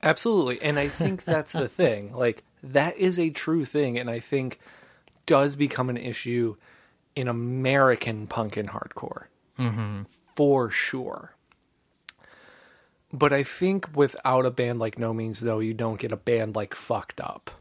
Absolutely. 0.03 0.61
And 0.61 0.77
I 0.77 0.89
think 0.89 1.23
that's 1.25 1.53
the 1.53 1.67
thing. 1.67 2.13
Like, 2.13 2.43
that 2.61 2.97
is 2.97 3.17
a 3.17 3.29
true 3.29 3.65
thing. 3.65 3.97
And 3.97 4.09
I 4.09 4.19
think 4.19 4.59
does 5.25 5.55
become 5.55 5.89
an 5.89 5.97
issue 5.97 6.57
in 7.15 7.27
American 7.27 8.27
punk 8.27 8.57
and 8.57 8.69
hardcore. 8.69 9.25
Mm-hmm. 9.57 10.03
For 10.35 10.69
sure. 10.69 11.35
But 13.11 13.31
I 13.31 13.43
think 13.43 13.95
without 13.95 14.45
a 14.45 14.51
band 14.51 14.79
like 14.79 14.99
No 14.99 15.13
Means 15.13 15.43
No, 15.43 15.59
you 15.59 15.73
don't 15.73 15.99
get 15.99 16.11
a 16.11 16.17
band 16.17 16.55
like 16.55 16.75
Fucked 16.75 17.21
Up. 17.21 17.51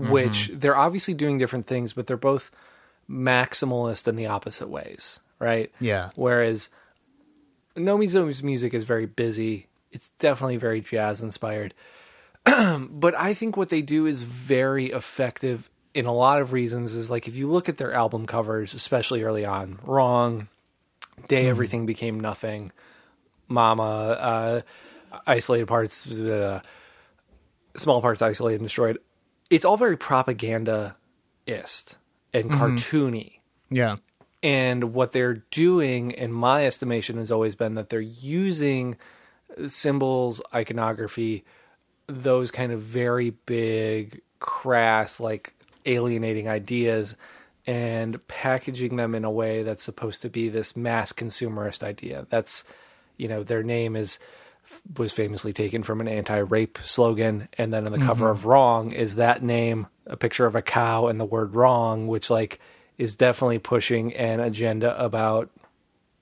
Which 0.00 0.50
they're 0.52 0.76
obviously 0.76 1.14
doing 1.14 1.38
different 1.38 1.66
things, 1.66 1.92
but 1.92 2.06
they're 2.06 2.16
both 2.16 2.50
maximalist 3.08 4.08
in 4.08 4.16
the 4.16 4.26
opposite 4.26 4.68
ways, 4.68 5.20
right? 5.38 5.72
Yeah. 5.80 6.10
Whereas 6.16 6.68
No 7.76 7.96
Means 7.96 8.42
music 8.42 8.74
is 8.74 8.84
very 8.84 9.06
busy. 9.06 9.66
It's 9.92 10.10
definitely 10.10 10.56
very 10.56 10.80
jazz 10.80 11.20
inspired. 11.20 11.74
but 12.44 13.14
I 13.14 13.34
think 13.34 13.56
what 13.56 13.68
they 13.68 13.82
do 13.82 14.06
is 14.06 14.22
very 14.22 14.90
effective 14.90 15.70
in 15.94 16.04
a 16.04 16.12
lot 16.12 16.42
of 16.42 16.52
reasons 16.52 16.94
is 16.94 17.10
like 17.10 17.26
if 17.26 17.36
you 17.36 17.50
look 17.50 17.68
at 17.68 17.78
their 17.78 17.92
album 17.92 18.26
covers, 18.26 18.74
especially 18.74 19.22
early 19.22 19.44
on, 19.44 19.78
Wrong, 19.82 20.48
Day 21.28 21.48
Everything 21.48 21.86
Became 21.86 22.20
Nothing, 22.20 22.70
Mama, 23.48 23.82
uh, 23.82 24.60
Isolated 25.26 25.66
Parts, 25.66 26.06
uh, 26.10 26.60
Small 27.76 28.02
Parts 28.02 28.22
Isolated 28.22 28.60
and 28.60 28.66
Destroyed. 28.66 28.98
It's 29.50 29.64
all 29.64 29.76
very 29.76 29.96
propaganda-ist 29.96 31.96
and 32.32 32.50
mm-hmm. 32.50 32.62
cartoony. 32.62 33.38
yeah 33.70 33.96
And 34.42 34.92
what 34.92 35.12
they're 35.12 35.42
doing, 35.50 36.10
in 36.10 36.32
my 36.32 36.66
estimation, 36.66 37.18
has 37.18 37.30
always 37.30 37.54
been 37.54 37.74
that 37.74 37.88
they're 37.88 38.00
using 38.00 38.96
symbols, 39.66 40.42
iconography, 40.54 41.44
those 42.06 42.50
kind 42.50 42.72
of 42.72 42.80
very 42.80 43.30
big, 43.30 44.20
crass, 44.38 45.18
like 45.18 45.54
alienating 45.86 46.48
ideas, 46.48 47.16
and 47.66 48.24
packaging 48.28 48.96
them 48.96 49.14
in 49.14 49.24
a 49.24 49.30
way 49.30 49.62
that's 49.62 49.82
supposed 49.82 50.22
to 50.22 50.28
be 50.28 50.48
this 50.48 50.76
mass 50.76 51.12
consumerist 51.12 51.82
idea. 51.82 52.26
That's, 52.30 52.64
you 53.16 53.28
know, 53.28 53.42
their 53.42 53.62
name 53.62 53.96
is 53.96 54.18
was 54.96 55.12
famously 55.12 55.52
taken 55.52 55.82
from 55.82 56.00
an 56.00 56.08
anti-rape 56.08 56.78
slogan. 56.82 57.48
And 57.58 57.72
then 57.72 57.86
on 57.86 57.92
the 57.92 57.98
cover 57.98 58.26
mm-hmm. 58.26 58.32
of 58.32 58.46
wrong 58.46 58.92
is 58.92 59.16
that 59.16 59.42
name 59.42 59.86
a 60.06 60.16
picture 60.16 60.46
of 60.46 60.54
a 60.54 60.62
cow 60.62 61.08
and 61.08 61.18
the 61.18 61.24
word 61.24 61.54
wrong 61.54 62.06
which 62.06 62.30
like 62.30 62.60
is 62.96 63.14
definitely 63.16 63.58
pushing 63.58 64.14
an 64.14 64.40
agenda 64.40 64.98
about 65.02 65.50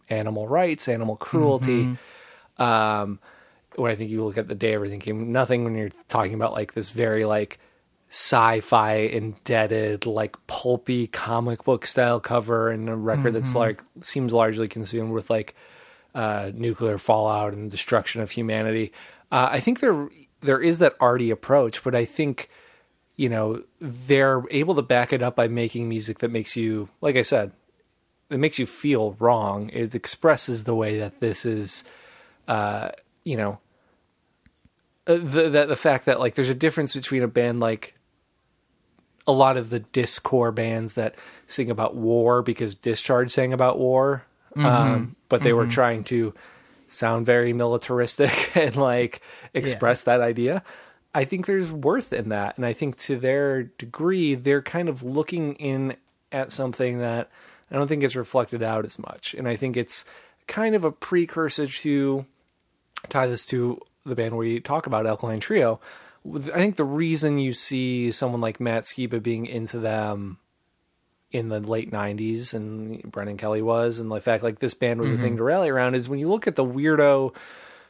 animal 0.08 0.48
rights 0.48 0.88
animal 0.88 1.16
cruelty. 1.16 1.84
Mm-hmm. 1.84 2.62
Um 2.62 3.20
when 3.76 3.90
i 3.90 3.96
think 3.96 4.10
you 4.10 4.24
look 4.24 4.38
at 4.38 4.48
the 4.48 4.54
day 4.54 4.72
everything 4.72 5.00
came 5.00 5.32
nothing 5.32 5.64
when 5.64 5.74
you're 5.74 5.90
talking 6.08 6.34
about 6.34 6.52
like 6.52 6.74
this 6.74 6.90
very 6.90 7.24
like 7.24 7.58
sci-fi 8.08 8.94
indebted 8.94 10.06
like 10.06 10.36
pulpy 10.46 11.08
comic 11.08 11.64
book 11.64 11.84
style 11.84 12.20
cover 12.20 12.70
and 12.70 12.88
a 12.88 12.94
record 12.94 13.34
that's 13.34 13.48
mm-hmm. 13.48 13.58
like 13.58 13.82
seems 14.02 14.32
largely 14.32 14.68
consumed 14.68 15.12
with 15.12 15.28
like 15.28 15.56
uh, 16.14 16.50
nuclear 16.54 16.98
fallout 16.98 17.52
and 17.52 17.70
destruction 17.70 18.20
of 18.20 18.30
humanity. 18.30 18.92
Uh, 19.32 19.48
I 19.50 19.60
think 19.60 19.80
there 19.80 20.08
there 20.40 20.60
is 20.60 20.78
that 20.78 20.94
arty 21.00 21.30
approach, 21.30 21.82
but 21.82 21.94
I 21.94 22.04
think 22.04 22.48
you 23.16 23.28
know 23.28 23.62
they're 23.80 24.42
able 24.50 24.74
to 24.76 24.82
back 24.82 25.12
it 25.12 25.22
up 25.22 25.36
by 25.36 25.48
making 25.48 25.88
music 25.88 26.18
that 26.18 26.30
makes 26.30 26.56
you, 26.56 26.88
like 27.00 27.16
I 27.16 27.22
said, 27.22 27.52
it 28.30 28.38
makes 28.38 28.58
you 28.58 28.66
feel 28.66 29.16
wrong. 29.18 29.70
It 29.72 29.94
expresses 29.94 30.64
the 30.64 30.74
way 30.74 30.98
that 30.98 31.20
this 31.20 31.44
is, 31.44 31.84
uh, 32.48 32.90
you 33.24 33.36
know, 33.36 33.58
uh, 35.06 35.14
the, 35.14 35.50
the 35.50 35.66
the 35.66 35.76
fact 35.76 36.06
that 36.06 36.20
like 36.20 36.34
there's 36.34 36.48
a 36.48 36.54
difference 36.54 36.94
between 36.94 37.22
a 37.22 37.28
band 37.28 37.60
like 37.60 37.94
a 39.26 39.32
lot 39.32 39.56
of 39.56 39.70
the 39.70 39.80
discore 39.80 40.52
bands 40.52 40.94
that 40.94 41.14
sing 41.46 41.70
about 41.70 41.96
war 41.96 42.42
because 42.42 42.74
Discharge 42.74 43.30
sang 43.30 43.52
about 43.52 43.78
war, 43.78 44.24
um, 44.56 45.16
but 45.28 45.42
they 45.42 45.52
were 45.52 45.66
trying 45.66 46.04
to 46.04 46.34
sound 46.88 47.26
very 47.26 47.52
militaristic 47.52 48.56
and 48.56 48.76
like 48.76 49.20
express 49.52 50.04
that 50.04 50.20
idea. 50.20 50.62
I 51.14 51.24
think 51.24 51.46
there's 51.46 51.70
worth 51.70 52.12
in 52.12 52.30
that, 52.30 52.56
and 52.56 52.66
I 52.66 52.72
think 52.72 52.96
to 52.98 53.18
their 53.18 53.64
degree, 53.64 54.34
they're 54.34 54.62
kind 54.62 54.88
of 54.88 55.02
looking 55.02 55.54
in 55.54 55.96
at 56.32 56.50
something 56.50 56.98
that 56.98 57.30
I 57.70 57.76
don't 57.76 57.86
think 57.86 58.02
is 58.02 58.16
reflected 58.16 58.62
out 58.62 58.84
as 58.84 58.98
much, 58.98 59.34
and 59.34 59.46
I 59.46 59.56
think 59.56 59.76
it's 59.76 60.04
kind 60.46 60.74
of 60.74 60.84
a 60.84 60.90
precursor 60.90 61.66
to 61.66 62.26
tie 63.08 63.26
this 63.26 63.46
to 63.46 63.80
the 64.04 64.14
band 64.14 64.36
we 64.36 64.60
talk 64.60 64.86
about, 64.86 65.06
Alkaline 65.06 65.40
Trio. 65.40 65.80
I 66.26 66.56
think 66.56 66.76
the 66.76 66.84
reason 66.84 67.38
you 67.38 67.54
see 67.54 68.10
someone 68.10 68.40
like 68.40 68.58
Matt 68.58 68.84
Skiba 68.84 69.22
being 69.22 69.46
into 69.46 69.78
them 69.78 70.38
in 71.34 71.48
the 71.48 71.60
late 71.60 71.90
'90s, 71.90 72.54
and 72.54 73.02
Brendan 73.10 73.36
Kelly 73.36 73.60
was, 73.62 73.98
and 73.98 74.10
the 74.10 74.20
fact 74.20 74.42
like 74.42 74.60
this 74.60 74.74
band 74.74 75.00
was 75.00 75.12
a 75.12 75.18
thing 75.18 75.36
to 75.36 75.42
rally 75.42 75.68
around 75.68 75.94
is 75.96 76.08
when 76.08 76.18
you 76.20 76.28
look 76.30 76.46
at 76.46 76.54
the 76.56 76.64
weirdo 76.64 77.34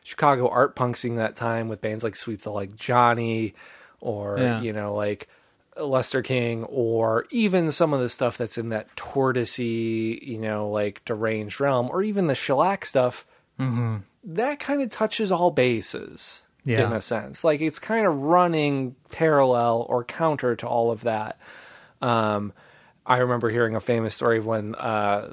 Chicago 0.03 0.49
art 0.49 0.75
punk 0.75 0.97
scene 0.97 1.17
that 1.17 1.35
time 1.37 1.69
with 1.69 1.81
bands 1.81 2.03
like 2.03 2.17
Sweep 2.17 2.43
the 2.43 2.51
Leg 2.51 2.77
Johnny, 2.77 3.55
or 4.01 4.39
Yeah. 4.39 4.61
you 4.61 4.73
know 4.73 4.95
like 4.95 5.29
Lustre 5.77 6.23
King 6.23 6.65
or 6.65 7.27
even 7.31 7.73
some 7.73 7.93
of 7.93 8.01
the 8.01 8.09
stuff 8.09 8.37
that's 8.39 8.57
in 8.59 8.69
that 8.69 8.95
tortoisey, 8.97 10.23
you 10.25 10.39
know, 10.39 10.69
like 10.71 11.05
deranged 11.05 11.61
realm, 11.61 11.89
or 11.91 12.03
even 12.03 12.29
the 12.29 12.35
shellac 12.35 12.87
stuff, 12.87 13.27
that 13.59 14.59
kind 14.61 14.83
of 14.83 14.89
touches 14.91 15.31
all 15.33 15.51
bases 15.51 16.43
Yeah. 16.65 16.87
in 16.87 16.93
a 16.93 17.01
sense. 17.01 17.43
Like 17.45 17.61
it's 17.61 17.79
kind 17.79 18.07
of 18.07 18.17
running 18.23 18.95
parallel 19.11 19.85
or 19.89 20.05
counter 20.05 20.55
to 20.57 20.67
all 20.67 20.91
of 20.91 21.03
that. 21.03 21.39
Um, 22.01 22.53
I 23.07 23.19
remember 23.19 23.51
hearing 23.51 23.75
a 23.77 23.81
famous 23.81 24.15
story 24.15 24.39
of 24.39 24.47
when 24.47 24.75
uh, 24.77 25.29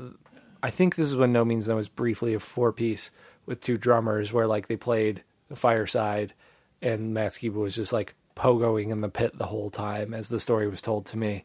I 0.61 0.69
think 0.71 0.95
this 0.95 1.07
is 1.07 1.15
when 1.15 1.31
No 1.31 1.45
Means 1.45 1.67
No 1.67 1.75
was 1.75 1.89
briefly 1.89 2.33
a 2.33 2.39
four 2.39 2.71
piece 2.73 3.11
with 3.45 3.59
two 3.61 3.77
drummers 3.77 4.31
where 4.33 4.47
like 4.47 4.67
they 4.67 4.75
played 4.77 5.23
the 5.49 5.55
fireside 5.55 6.33
and 6.81 7.13
Matt 7.13 7.31
Skiba 7.33 7.53
was 7.53 7.75
just 7.75 7.93
like 7.93 8.13
pogoing 8.35 8.89
in 8.91 9.01
the 9.01 9.09
pit 9.09 9.37
the 9.37 9.45
whole 9.47 9.69
time 9.69 10.13
as 10.13 10.29
the 10.29 10.39
story 10.39 10.67
was 10.67 10.81
told 10.81 11.05
to 11.07 11.17
me. 11.17 11.43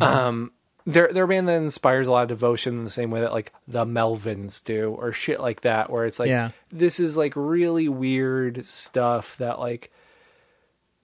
Um, 0.00 0.52
they're 0.86 1.10
they're 1.12 1.24
a 1.24 1.28
band 1.28 1.48
that 1.48 1.54
inspires 1.62 2.06
a 2.06 2.10
lot 2.12 2.22
of 2.22 2.28
devotion 2.28 2.76
in 2.78 2.84
the 2.84 2.90
same 2.90 3.10
way 3.10 3.20
that 3.20 3.32
like 3.32 3.52
the 3.68 3.84
Melvins 3.84 4.62
do 4.64 4.90
or 4.98 5.12
shit 5.12 5.40
like 5.40 5.60
that, 5.62 5.90
where 5.90 6.04
it's 6.06 6.18
like 6.18 6.28
Yeah. 6.28 6.50
this 6.70 6.98
is 7.00 7.16
like 7.16 7.32
really 7.36 7.88
weird 7.88 8.64
stuff 8.66 9.36
that 9.38 9.58
like 9.60 9.92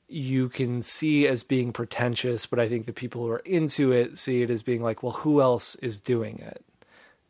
you 0.09 0.49
can 0.49 0.81
see 0.81 1.27
as 1.27 1.43
being 1.43 1.73
pretentious, 1.73 2.47
but 2.47 2.59
I 2.59 2.69
think 2.69 2.87
the 2.87 2.93
people 2.93 3.23
who 3.23 3.31
are 3.31 3.41
into 3.41 3.93
it 3.93 4.19
see 4.19 4.43
it 4.43 4.51
as 4.51 4.63
being 4.63 4.83
like, 4.83 5.03
well, 5.03 5.13
who 5.13 5.41
else 5.41 5.75
is 5.77 6.01
doing 6.01 6.39
it? 6.39 6.65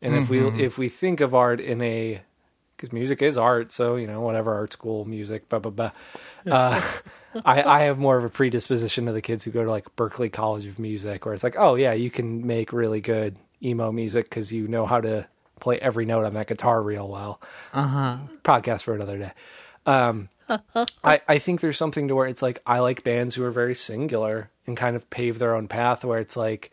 And 0.01 0.15
if 0.15 0.29
we 0.29 0.47
if 0.63 0.77
we 0.77 0.87
think 0.87 1.19
of 1.19 1.35
art 1.35 1.59
in 1.59 1.81
a 1.81 2.21
because 2.75 2.93
music 2.93 3.21
is 3.21 3.37
art, 3.37 3.73
so 3.73 3.97
you 3.97 4.07
know 4.07 4.21
whatever 4.21 4.53
art 4.53 4.71
school 4.71 5.03
music, 5.03 5.49
blah 5.49 5.59
blah 5.59 5.71
blah. 5.71 5.91
Uh, 6.49 6.81
I 7.45 7.63
I 7.63 7.79
have 7.81 7.97
more 7.99 8.17
of 8.17 8.23
a 8.23 8.29
predisposition 8.29 9.07
to 9.07 9.11
the 9.11 9.21
kids 9.21 9.43
who 9.43 9.51
go 9.51 9.65
to 9.65 9.69
like 9.69 9.93
Berklee 9.97 10.31
College 10.31 10.65
of 10.65 10.79
Music, 10.79 11.25
where 11.25 11.33
it's 11.33 11.43
like, 11.43 11.57
oh 11.57 11.75
yeah, 11.75 11.91
you 11.91 12.09
can 12.09 12.47
make 12.47 12.71
really 12.71 13.01
good 13.01 13.35
emo 13.61 13.91
music 13.91 14.29
because 14.29 14.53
you 14.53 14.69
know 14.69 14.85
how 14.85 15.01
to 15.01 15.27
play 15.59 15.77
every 15.79 16.05
note 16.05 16.23
on 16.23 16.33
that 16.35 16.47
guitar 16.47 16.81
real 16.81 17.09
well. 17.09 17.41
Uh 17.73 17.87
huh. 17.87 18.17
Podcast 18.43 18.83
for 18.83 18.95
another 18.95 19.17
day. 19.17 19.31
Um, 19.85 20.29
I, 21.03 21.21
I 21.27 21.39
think 21.39 21.61
there's 21.61 21.77
something 21.77 22.07
to 22.07 22.15
where 22.15 22.27
it's 22.27 22.41
like 22.41 22.61
I 22.65 22.79
like 22.79 23.03
bands 23.03 23.35
who 23.35 23.43
are 23.43 23.51
very 23.51 23.75
singular 23.75 24.49
and 24.67 24.75
kind 24.75 24.95
of 24.95 25.09
pave 25.09 25.39
their 25.39 25.55
own 25.55 25.67
path 25.67 26.03
where 26.03 26.19
it's 26.19 26.35
like 26.37 26.71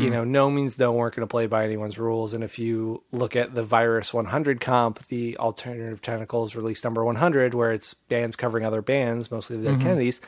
you 0.00 0.10
know 0.10 0.24
no 0.24 0.50
means 0.50 0.78
no 0.80 0.90
weren't 0.90 1.14
going 1.14 1.26
to 1.26 1.30
play 1.30 1.46
by 1.46 1.64
anyone's 1.64 1.96
rules. 1.98 2.34
And 2.34 2.42
if 2.42 2.58
you 2.58 3.04
look 3.12 3.36
at 3.36 3.54
the 3.54 3.62
virus 3.62 4.12
100 4.12 4.60
comp 4.60 5.06
the 5.06 5.36
alternative 5.38 6.02
tentacles 6.02 6.56
release 6.56 6.82
number 6.82 7.04
100 7.04 7.54
where 7.54 7.72
it's 7.72 7.94
bands 7.94 8.34
covering 8.34 8.64
other 8.64 8.82
bands 8.82 9.30
mostly 9.30 9.56
the 9.56 9.70
dead 9.70 9.80
kennedys 9.80 10.20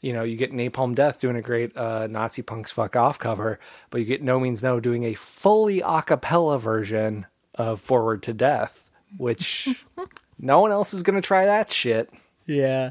you 0.00 0.14
know 0.14 0.22
you 0.22 0.36
get 0.36 0.50
napalm 0.52 0.94
death 0.94 1.20
doing 1.20 1.36
a 1.36 1.42
great 1.42 1.76
uh, 1.76 2.06
nazi 2.06 2.40
punks 2.40 2.72
fuck 2.72 2.96
off 2.96 3.18
cover 3.18 3.60
but 3.90 3.98
you 3.98 4.06
get 4.06 4.22
no 4.22 4.40
means 4.40 4.62
no 4.62 4.80
doing 4.80 5.04
a 5.04 5.12
fully 5.14 5.80
a 5.80 6.00
cappella 6.02 6.58
version 6.58 7.26
of 7.54 7.80
forward 7.80 8.22
to 8.22 8.32
death 8.32 8.90
which 9.18 9.68
no 10.40 10.60
one 10.60 10.72
else 10.72 10.92
is 10.94 11.02
going 11.02 11.14
to 11.16 11.26
try 11.26 11.46
that 11.46 11.70
shit 11.70 12.10
Yeah. 12.46 12.90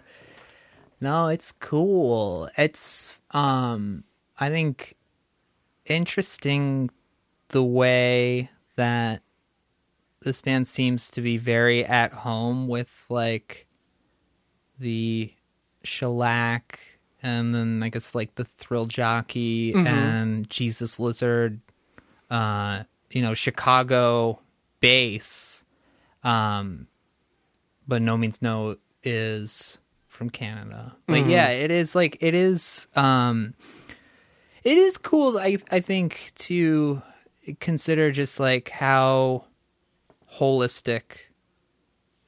No, 1.01 1.27
it's 1.27 1.51
cool. 1.51 2.49
It's 2.57 3.17
um 3.31 4.03
I 4.39 4.49
think 4.49 4.95
interesting 5.85 6.89
the 7.49 7.63
way 7.63 8.49
that 8.75 9.21
this 10.21 10.41
band 10.41 10.67
seems 10.67 11.09
to 11.11 11.21
be 11.21 11.37
very 11.37 11.85
at 11.85 12.13
home 12.13 12.67
with 12.67 12.89
like 13.09 13.65
the 14.79 15.33
shellac 15.83 16.79
and 17.21 17.53
then 17.55 17.81
I 17.83 17.89
guess 17.89 18.13
like 18.15 18.35
the 18.35 18.45
thrill 18.45 18.85
jockey 18.85 19.73
and 19.87 20.49
Jesus 20.49 20.99
Lizard 20.99 21.59
uh 22.29 22.83
you 23.11 23.21
know 23.21 23.33
Chicago 23.33 24.39
bass 24.79 25.63
um 26.23 26.87
but 27.89 28.01
no 28.01 28.15
means 28.15 28.41
no 28.41 28.77
is 29.03 29.79
from 30.07 30.29
Canada. 30.29 30.95
But 31.07 31.27
yeah, 31.27 31.49
it 31.49 31.71
is 31.71 31.95
like 31.95 32.17
it 32.21 32.33
is 32.35 32.87
um 32.95 33.53
it 34.63 34.77
is 34.77 34.97
cool 34.97 35.37
I 35.39 35.57
I 35.71 35.79
think 35.79 36.31
to 36.49 37.01
consider 37.59 38.11
just 38.11 38.39
like 38.39 38.69
how 38.69 39.45
holistic 40.37 41.01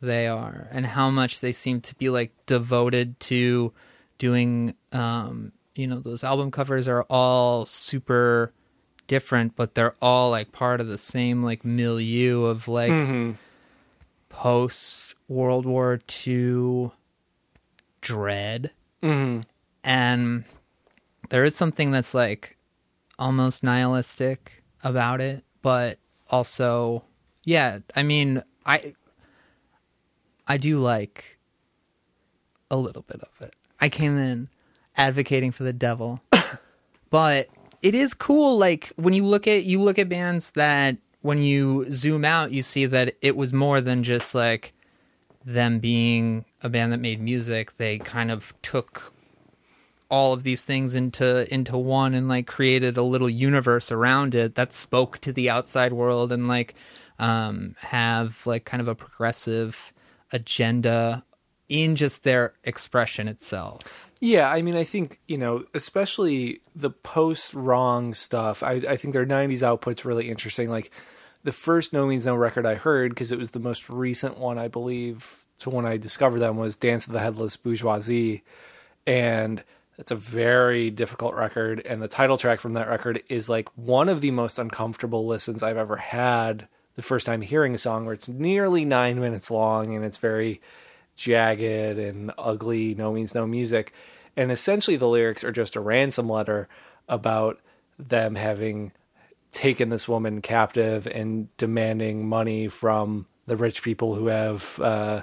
they 0.01 0.25
are 0.27 0.67
and 0.71 0.85
how 0.85 1.09
much 1.11 1.39
they 1.41 1.51
seem 1.51 1.79
to 1.81 1.95
be 1.95 2.09
like 2.09 2.31
devoted 2.47 3.19
to 3.19 3.71
doing 4.17 4.73
um 4.93 5.51
you 5.75 5.85
know 5.85 5.99
those 5.99 6.23
album 6.23 6.49
covers 6.49 6.87
are 6.87 7.03
all 7.03 7.65
super 7.67 8.51
different 9.07 9.55
but 9.55 9.75
they're 9.75 9.95
all 10.01 10.31
like 10.31 10.51
part 10.51 10.81
of 10.81 10.87
the 10.87 10.97
same 10.97 11.43
like 11.43 11.63
milieu 11.63 12.45
of 12.45 12.67
like 12.67 12.91
Mm-hmm. 12.91 13.31
post 14.29 15.10
World 15.31 15.65
War 15.65 15.97
II 16.27 16.91
dread. 18.01 18.71
Mm-hmm. 19.01 19.41
And 19.83 20.43
there 21.29 21.45
is 21.45 21.55
something 21.55 21.91
that's 21.91 22.13
like 22.13 22.57
almost 23.17 23.63
nihilistic 23.63 24.61
about 24.83 25.21
it, 25.21 25.45
but 25.61 25.99
also, 26.29 27.03
yeah, 27.45 27.79
I 27.95 28.03
mean, 28.03 28.43
I 28.65 28.93
I 30.47 30.57
do 30.57 30.79
like 30.79 31.39
a 32.69 32.75
little 32.75 33.03
bit 33.03 33.21
of 33.21 33.47
it. 33.47 33.53
I 33.79 33.87
came 33.87 34.17
in 34.17 34.49
advocating 34.97 35.51
for 35.53 35.63
the 35.63 35.73
devil, 35.73 36.21
but 37.09 37.47
it 37.81 37.95
is 37.95 38.13
cool. 38.13 38.57
Like 38.57 38.91
when 38.97 39.13
you 39.13 39.25
look 39.25 39.47
at 39.47 39.63
you 39.63 39.81
look 39.81 39.97
at 39.97 40.09
bands 40.09 40.51
that 40.51 40.97
when 41.21 41.41
you 41.41 41.89
zoom 41.89 42.25
out, 42.25 42.51
you 42.51 42.61
see 42.61 42.85
that 42.85 43.15
it 43.21 43.37
was 43.37 43.53
more 43.53 43.79
than 43.79 44.03
just 44.03 44.35
like 44.35 44.73
them 45.45 45.79
being 45.79 46.45
a 46.61 46.69
band 46.69 46.93
that 46.93 46.99
made 46.99 47.21
music. 47.21 47.77
They 47.77 47.97
kind 47.97 48.31
of 48.31 48.53
took 48.61 49.13
all 50.09 50.33
of 50.33 50.43
these 50.43 50.63
things 50.63 50.93
into 50.93 51.51
into 51.53 51.77
one 51.77 52.13
and 52.13 52.27
like 52.27 52.45
created 52.45 52.97
a 52.97 53.03
little 53.03 53.29
universe 53.29 53.91
around 53.91 54.35
it 54.35 54.55
that 54.55 54.73
spoke 54.73 55.19
to 55.19 55.31
the 55.31 55.49
outside 55.49 55.93
world 55.93 56.33
and 56.33 56.49
like 56.49 56.75
um 57.17 57.75
have 57.79 58.45
like 58.45 58.65
kind 58.65 58.81
of 58.81 58.89
a 58.89 58.95
progressive 58.95 59.93
agenda 60.33 61.23
in 61.69 61.95
just 61.95 62.23
their 62.23 62.53
expression 62.65 63.29
itself. 63.29 64.09
Yeah, 64.19 64.49
I 64.49 64.61
mean, 64.61 64.75
I 64.75 64.83
think 64.83 65.19
you 65.27 65.37
know, 65.37 65.63
especially 65.73 66.61
the 66.75 66.91
post 66.91 67.53
wrong 67.53 68.13
stuff. 68.13 68.61
I, 68.61 68.73
I 68.73 68.97
think 68.97 69.13
their 69.13 69.25
'90s 69.25 69.63
output's 69.63 70.05
really 70.05 70.29
interesting. 70.29 70.69
Like 70.69 70.91
the 71.43 71.51
first 71.51 71.93
No 71.93 72.05
Means 72.05 72.25
No 72.25 72.35
record 72.35 72.65
I 72.65 72.75
heard 72.75 73.11
because 73.11 73.31
it 73.31 73.39
was 73.39 73.51
the 73.51 73.59
most 73.59 73.89
recent 73.89 74.37
one, 74.37 74.57
I 74.57 74.67
believe. 74.67 75.45
To 75.59 75.69
when 75.69 75.85
I 75.85 75.97
discovered 75.97 76.39
them 76.39 76.57
was 76.57 76.75
Dance 76.75 77.05
of 77.05 77.13
the 77.13 77.19
Headless 77.19 77.55
Bourgeoisie, 77.55 78.43
and 79.05 79.63
it's 79.99 80.09
a 80.09 80.15
very 80.15 80.89
difficult 80.89 81.35
record. 81.35 81.81
And 81.85 82.01
the 82.01 82.07
title 82.07 82.37
track 82.37 82.59
from 82.59 82.73
that 82.73 82.89
record 82.89 83.21
is 83.29 83.47
like 83.47 83.69
one 83.77 84.09
of 84.09 84.21
the 84.21 84.31
most 84.31 84.57
uncomfortable 84.57 85.27
listens 85.27 85.61
I've 85.61 85.77
ever 85.77 85.97
had. 85.97 86.67
The 86.95 87.03
first 87.03 87.27
time 87.27 87.41
hearing 87.41 87.75
a 87.75 87.77
song 87.77 88.05
where 88.05 88.15
it's 88.15 88.27
nearly 88.27 88.85
nine 88.85 89.19
minutes 89.19 89.51
long 89.51 89.95
and 89.95 90.03
it's 90.03 90.17
very 90.17 90.61
jagged 91.15 91.99
and 91.99 92.31
ugly, 92.37 92.95
no 92.95 93.13
means 93.13 93.35
no 93.35 93.45
music. 93.45 93.93
And 94.35 94.51
essentially, 94.51 94.97
the 94.97 95.07
lyrics 95.07 95.43
are 95.43 95.51
just 95.51 95.75
a 95.75 95.79
ransom 95.79 96.27
letter 96.27 96.67
about 97.07 97.59
them 97.99 98.33
having 98.33 98.91
taken 99.51 99.89
this 99.89 100.07
woman 100.07 100.41
captive 100.41 101.07
and 101.07 101.55
demanding 101.57 102.27
money 102.27 102.67
from 102.67 103.25
the 103.47 103.57
rich 103.57 103.83
people 103.83 104.15
who 104.15 104.27
have 104.27 104.79
uh, 104.79 105.21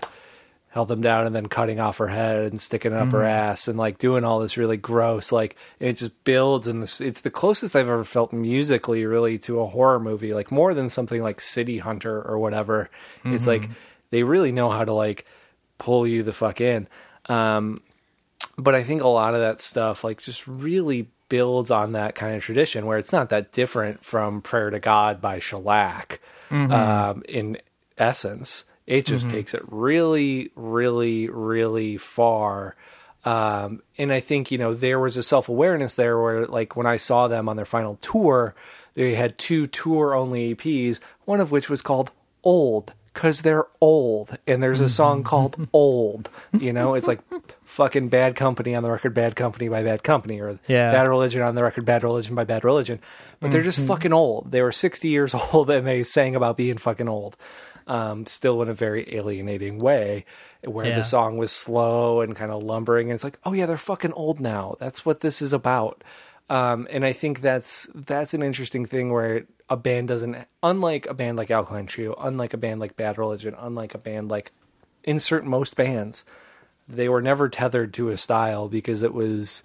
held 0.71 0.89
them 0.89 1.01
down 1.01 1.27
and 1.27 1.35
then 1.35 1.47
cutting 1.47 1.81
off 1.81 1.99
her 1.99 2.09
head 2.09 2.43
and 2.43 2.61
sticking 2.61 2.93
it 2.93 2.99
up 2.99 3.11
her 3.11 3.25
ass 3.25 3.69
and 3.69 3.79
like 3.79 3.99
doing 3.99 4.25
all 4.25 4.39
this 4.39 4.59
really 4.59 4.77
gross 4.77 5.33
like 5.33 5.57
and 5.81 5.89
it 5.89 5.97
just 5.97 6.25
builds 6.25 6.67
and 6.67 6.83
this 6.83 7.01
it's 7.01 7.23
the 7.23 7.31
closest 7.31 7.75
I've 7.75 7.89
ever 7.89 8.05
felt 8.05 8.33
musically 8.33 9.07
really 9.07 9.39
to 9.41 9.61
a 9.61 9.67
horror 9.67 9.99
movie 9.99 10.35
like 10.35 10.53
more 10.53 10.75
than 10.75 10.91
something 10.91 11.23
like 11.23 11.41
City 11.41 11.79
Hunter 11.79 12.21
or 12.21 12.39
whatever. 12.39 12.91
It's 13.25 13.47
like 13.47 13.69
they 14.11 14.23
really 14.23 14.53
know 14.53 14.71
how 14.71 14.85
to 14.85 14.93
like 14.93 15.25
pull 15.79 16.07
you 16.07 16.23
the 16.23 16.35
fuck 16.35 16.61
in. 16.61 16.87
Um 17.27 17.81
but 18.59 18.75
I 18.75 18.85
think 18.85 19.03
a 19.03 19.09
lot 19.09 19.35
of 19.35 19.41
that 19.41 19.61
stuff 19.61 20.05
like 20.05 20.21
just 20.21 20.47
really 20.47 21.09
builds 21.29 21.71
on 21.71 21.93
that 21.93 22.15
kind 22.15 22.37
of 22.37 22.43
tradition 22.43 22.87
where 22.87 22.99
it's 22.99 23.13
not 23.13 23.31
that 23.31 23.53
different 23.53 24.05
from 24.05 24.43
Prayer 24.43 24.71
to 24.71 24.81
God 24.81 25.21
by 25.21 25.39
Shellac 25.39 26.21
um, 26.73 27.23
in 27.29 27.59
essence. 27.97 28.65
It 28.87 29.05
just 29.05 29.29
takes 29.29 29.53
it 29.53 29.63
really, 29.69 30.51
really, 30.57 31.29
really 31.29 31.99
far. 31.99 32.75
Um, 33.25 33.83
and 33.99 34.11
I 34.11 34.21
think, 34.21 34.51
you 34.51 34.57
know, 34.57 34.73
there 34.73 34.99
was 34.99 35.19
a 35.19 35.23
self 35.23 35.51
awareness 35.51 35.95
there 35.95 36.19
where, 36.19 36.47
like, 36.47 36.75
when 36.75 36.87
I 36.87 36.97
saw 36.97 37.29
them 37.29 37.49
on 37.49 37.57
their 37.57 37.67
final 37.67 37.97
tour, 38.01 38.55
they 38.95 39.15
had 39.15 39.37
two 39.37 39.67
tour 39.67 40.15
only 40.15 40.55
EPs, 40.55 41.01
one 41.27 41.41
of 41.41 41.51
which 41.51 41.69
was 41.69 41.83
called 41.83 42.11
Old 42.43 42.93
because 43.19 43.43
they're 43.43 43.67
old 43.81 44.39
and 44.47 44.63
there's 44.63 44.81
a 44.81 44.89
song 44.89 45.25
called 45.25 45.57
old 45.73 46.31
you 46.53 46.73
know 46.73 46.95
it's 46.95 47.09
like 47.09 47.19
fucking 47.69 48.09
bad 48.09 48.35
company 48.35 48.75
on 48.75 48.83
the 48.83 48.91
record 48.91 49.13
bad 49.13 49.37
company 49.37 49.69
by 49.69 49.83
bad 49.83 50.03
company 50.03 50.41
or 50.41 50.59
Yeah. 50.67 50.91
bad 50.91 51.07
religion 51.07 51.43
on 51.43 51.55
the 51.55 51.63
record 51.63 51.85
bad 51.85 52.03
religion 52.03 52.35
by 52.35 52.45
bad 52.45 52.65
religion. 52.65 52.99
But 53.41 53.51
they're 53.51 53.63
just 53.63 53.79
fucking 53.81 54.13
old. 54.13 54.51
They 54.51 54.63
were 54.63 54.73
60 54.73 55.07
years 55.09 55.35
old 55.53 55.69
and 55.71 55.87
they 55.87 56.03
sang 56.03 56.35
about 56.35 56.57
being 56.57 56.79
fucking 56.79 57.09
old 57.09 57.37
um, 57.87 58.25
still 58.27 58.63
in 58.63 58.69
a 58.71 58.75
very 58.75 59.15
alienating 59.15 59.79
way 59.79 60.25
where 60.65 60.87
Yeah. 60.87 60.97
the 60.97 61.05
song 61.05 61.37
was 61.37 61.53
slow 61.53 62.23
and 62.23 62.35
kind 62.35 62.51
of 62.51 62.63
lumbering 62.63 63.11
and 63.11 63.15
it's 63.15 63.23
like 63.25 63.39
oh 63.45 63.53
yeah 63.53 63.67
they're 63.67 63.77
fucking 63.77 64.13
old 64.15 64.41
now. 64.41 64.77
That's 64.81 65.05
what 65.05 65.21
this 65.21 65.43
is 65.43 65.53
about. 65.53 66.03
Um, 66.51 66.89
and 66.91 67.05
I 67.05 67.13
think 67.13 67.43
that's 67.43 67.87
that's 67.95 68.33
an 68.33 68.43
interesting 68.43 68.87
thing 68.87 69.13
where 69.13 69.45
a 69.69 69.77
band 69.77 70.09
doesn't, 70.09 70.37
unlike 70.63 71.07
a 71.07 71.13
band 71.13 71.37
like 71.37 71.51
Alkaline 71.51 71.85
Trio, 71.85 72.15
unlike 72.19 72.55
a 72.55 72.57
band 72.57 72.81
like 72.81 72.97
Bad 72.97 73.19
Religion, 73.19 73.55
unlike 73.59 73.93
a 73.95 73.99
band 73.99 74.31
like 74.31 74.53
insert 75.05 75.45
most 75.45 75.77
bands, 75.77 76.25
they 76.89 77.09
were 77.09 77.23
never 77.23 77.49
tethered 77.49 77.93
to 77.95 78.09
a 78.11 78.17
style 78.17 78.69
because 78.69 79.03
it 79.03 79.13
was 79.15 79.63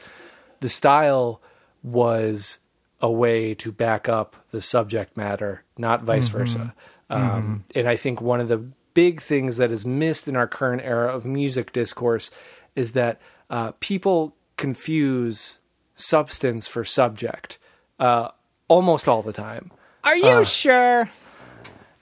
the 0.59 0.69
style 0.69 1.41
was 1.81 2.59
a 3.01 3.11
way 3.11 3.53
to 3.55 3.71
back 3.71 4.07
up 4.07 4.35
the 4.51 4.61
subject 4.61 5.17
matter, 5.17 5.63
not 5.77 6.03
vice 6.03 6.27
versa. 6.27 6.73
Um, 7.09 7.65
And 7.75 7.87
I 7.87 7.95
think 7.97 8.21
one 8.21 8.39
of 8.39 8.47
the 8.47 8.63
big 8.93 9.21
things 9.21 9.57
that 9.57 9.71
is 9.71 9.85
missed 9.85 10.27
in 10.27 10.35
our 10.35 10.47
current 10.47 10.81
era 10.83 11.13
of 11.13 11.25
music 11.25 11.73
discourse 11.73 12.31
is 12.75 12.93
that 12.93 13.19
uh, 13.49 13.71
people 13.79 14.35
confuse 14.57 15.57
substance 15.95 16.67
for 16.67 16.85
subject 16.85 17.57
uh, 17.99 18.29
almost 18.67 19.07
all 19.07 19.21
the 19.21 19.33
time. 19.33 19.71
Are 20.03 20.17
you 20.17 20.43
sure? 20.45 21.09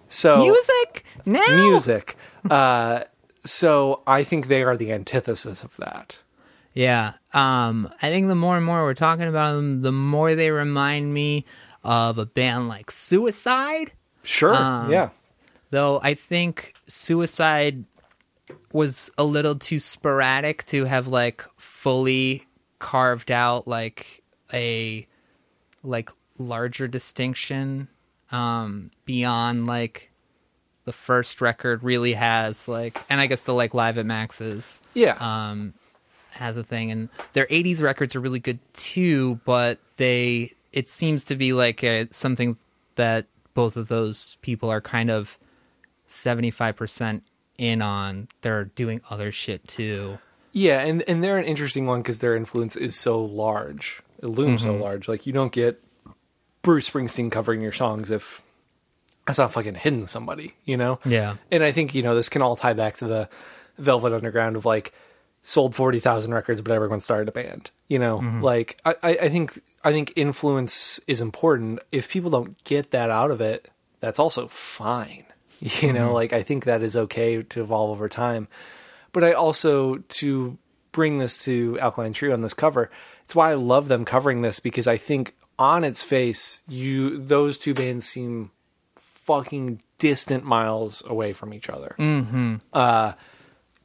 So 0.07 0.39
Music 0.39 1.03
now? 1.25 1.45
music. 1.69 2.15
Uh, 2.49 3.03
so 3.45 4.01
I 4.05 4.23
think 4.23 4.47
they 4.47 4.63
are 4.63 4.77
the 4.77 4.91
antithesis 4.91 5.63
of 5.63 5.75
that. 5.77 6.17
Yeah. 6.73 7.13
Um, 7.33 7.91
I 8.01 8.09
think 8.09 8.27
the 8.27 8.35
more 8.35 8.55
and 8.57 8.65
more 8.65 8.83
we're 8.83 8.93
talking 8.93 9.27
about 9.27 9.55
them, 9.55 9.81
the 9.81 9.91
more 9.91 10.35
they 10.35 10.51
remind 10.51 11.13
me 11.13 11.45
of 11.83 12.17
a 12.17 12.25
band 12.25 12.67
like 12.67 12.91
Suicide. 12.91 13.91
Sure. 14.23 14.55
Um, 14.55 14.91
yeah. 14.91 15.09
Though 15.71 15.99
I 16.01 16.13
think 16.13 16.73
Suicide 16.87 17.85
was 18.71 19.09
a 19.17 19.23
little 19.23 19.55
too 19.55 19.79
sporadic 19.79 20.63
to 20.65 20.85
have 20.85 21.07
like 21.07 21.43
fully 21.57 22.45
carved 22.79 23.31
out 23.31 23.67
like 23.67 24.23
a 24.53 25.07
like 25.83 26.09
larger 26.37 26.87
distinction 26.87 27.87
um 28.31 28.91
beyond 29.05 29.67
like 29.67 30.10
the 30.91 30.97
first 30.97 31.39
record 31.39 31.83
really 31.83 32.13
has 32.13 32.67
like 32.67 33.01
and 33.09 33.21
I 33.21 33.27
guess 33.27 33.43
the 33.43 33.53
like 33.53 33.73
live 33.73 33.97
at 33.97 34.05
Max's 34.05 34.81
Yeah. 34.93 35.15
um, 35.19 35.73
has 36.31 36.57
a 36.57 36.63
thing, 36.63 36.91
and 36.91 37.09
their 37.33 37.45
'80s 37.47 37.81
records 37.81 38.15
are 38.15 38.19
really 38.19 38.39
good 38.39 38.59
too. 38.73 39.39
But 39.45 39.79
they, 39.97 40.53
it 40.73 40.87
seems 40.89 41.25
to 41.25 41.35
be 41.35 41.53
like 41.53 41.83
a, 41.83 42.07
something 42.11 42.57
that 42.95 43.25
both 43.53 43.75
of 43.77 43.87
those 43.87 44.37
people 44.41 44.69
are 44.69 44.81
kind 44.81 45.09
of 45.11 45.37
seventy 46.07 46.51
five 46.51 46.75
percent 46.75 47.23
in 47.57 47.81
on. 47.81 48.27
They're 48.41 48.65
doing 48.65 49.01
other 49.09 49.31
shit 49.31 49.67
too. 49.67 50.19
Yeah, 50.53 50.81
and 50.81 51.03
and 51.07 51.23
they're 51.23 51.37
an 51.37 51.45
interesting 51.45 51.85
one 51.85 52.01
because 52.01 52.19
their 52.19 52.35
influence 52.35 52.75
is 52.75 52.95
so 52.97 53.23
large. 53.23 54.01
It 54.21 54.27
looms 54.27 54.63
Mm-hmm. 54.63 54.73
so 54.75 54.79
large. 54.79 55.07
Like 55.07 55.25
you 55.25 55.33
don't 55.33 55.51
get 55.51 55.81
Bruce 56.61 56.89
Springsteen 56.89 57.31
covering 57.31 57.61
your 57.61 57.71
songs 57.71 58.11
if 58.11 58.41
that's 59.25 59.37
not 59.37 59.51
fucking 59.51 59.75
hitting 59.75 60.07
somebody, 60.07 60.55
you 60.65 60.77
know? 60.77 60.99
Yeah. 61.05 61.35
And 61.51 61.63
I 61.63 61.71
think, 61.71 61.93
you 61.93 62.03
know, 62.03 62.15
this 62.15 62.29
can 62.29 62.41
all 62.41 62.55
tie 62.55 62.73
back 62.73 62.95
to 62.97 63.07
the 63.07 63.29
Velvet 63.77 64.13
Underground 64.13 64.55
of 64.55 64.65
like 64.65 64.93
sold 65.43 65.73
forty 65.73 65.99
thousand 65.99 66.33
records 66.33 66.61
but 66.61 66.71
everyone 66.71 66.99
started 66.99 67.27
a 67.29 67.31
band. 67.31 67.71
You 67.87 67.99
know? 67.99 68.19
Mm-hmm. 68.19 68.41
Like 68.41 68.79
I, 68.85 68.95
I 69.03 69.29
think 69.29 69.61
I 69.83 69.91
think 69.91 70.13
influence 70.15 70.99
is 71.07 71.21
important. 71.21 71.79
If 71.91 72.09
people 72.09 72.31
don't 72.31 72.61
get 72.63 72.91
that 72.91 73.09
out 73.09 73.31
of 73.31 73.41
it, 73.41 73.69
that's 73.99 74.19
also 74.19 74.47
fine. 74.47 75.25
You 75.79 75.93
know, 75.93 76.07
mm-hmm. 76.07 76.15
like 76.15 76.33
I 76.33 76.41
think 76.41 76.65
that 76.65 76.81
is 76.81 76.95
okay 76.95 77.43
to 77.43 77.61
evolve 77.61 77.91
over 77.91 78.09
time. 78.09 78.47
But 79.11 79.23
I 79.23 79.33
also 79.33 79.97
to 79.97 80.57
bring 80.91 81.19
this 81.19 81.43
to 81.45 81.77
Alkaline 81.79 82.13
Trio 82.13 82.33
on 82.33 82.41
this 82.41 82.55
cover, 82.55 82.89
it's 83.23 83.35
why 83.35 83.51
I 83.51 83.53
love 83.53 83.87
them 83.87 84.03
covering 84.03 84.41
this 84.41 84.59
because 84.59 84.87
I 84.87 84.97
think 84.97 85.35
on 85.59 85.83
its 85.83 86.01
face, 86.01 86.61
you 86.67 87.19
those 87.19 87.59
two 87.59 87.75
bands 87.75 88.07
seem 88.07 88.49
fucking 89.31 89.81
distant 89.97 90.43
miles 90.43 91.03
away 91.05 91.31
from 91.33 91.53
each 91.53 91.69
other. 91.69 91.95
Mm-hmm. 91.99 92.55
Uh, 92.73 93.13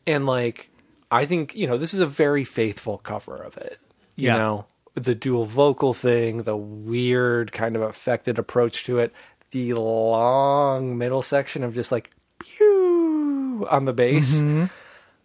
and 0.07 0.27
like, 0.27 0.71
I 1.11 1.27
think 1.27 1.55
you 1.55 1.67
know 1.67 1.77
this 1.79 1.95
is 1.95 2.01
a 2.01 2.07
very 2.07 2.45
faithful 2.45 2.99
cover 2.99 3.37
of 3.37 3.57
it. 3.57 3.79
You 4.17 4.29
Yeah. 4.29 4.39
know, 4.39 4.67
the 4.95 5.15
dual 5.15 5.45
vocal 5.45 5.93
thing, 5.93 6.43
the 6.45 6.57
weird 6.57 7.53
kind 7.53 7.77
of 7.77 7.83
affected 7.83 8.39
approach 8.39 8.85
to 8.85 8.99
it, 8.99 9.13
the 9.51 9.75
long 9.75 10.97
middle 10.99 11.23
section 11.23 11.63
of 11.63 11.75
just 11.75 11.93
like 11.93 12.11
pew 12.39 13.67
on 13.71 13.85
the 13.85 13.93
bass. 13.93 14.43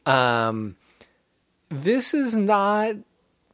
Um, 0.05 0.75
this 1.69 2.13
is 2.13 2.35
not. 2.35 2.95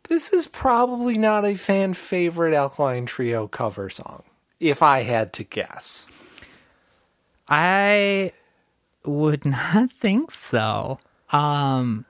This 0.10 0.32
is 0.32 0.48
probably 0.48 1.18
not 1.18 1.46
a 1.46 1.56
fan 1.56 1.94
favorite 1.94 2.54
Alkaline 2.54 3.06
Trio 3.06 3.48
cover 3.48 3.90
song, 3.90 4.24
if 4.60 4.82
I 4.82 5.04
had 5.04 5.34
to 5.34 5.44
guess. 5.44 6.08
I 7.50 8.32
would 9.06 9.46
not 9.46 9.92
think 9.92 10.32
so. 10.32 11.00
Um, 11.32 12.06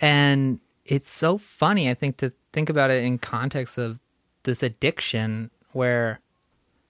and 0.00 0.60
it's 0.84 1.14
so 1.14 1.38
funny, 1.38 1.88
I 1.88 1.94
think, 1.94 2.18
to 2.18 2.32
think 2.52 2.68
about 2.68 2.90
it 2.90 3.04
in 3.04 3.18
context 3.18 3.78
of 3.78 4.00
this 4.42 4.62
addiction 4.62 5.50
where 5.72 6.20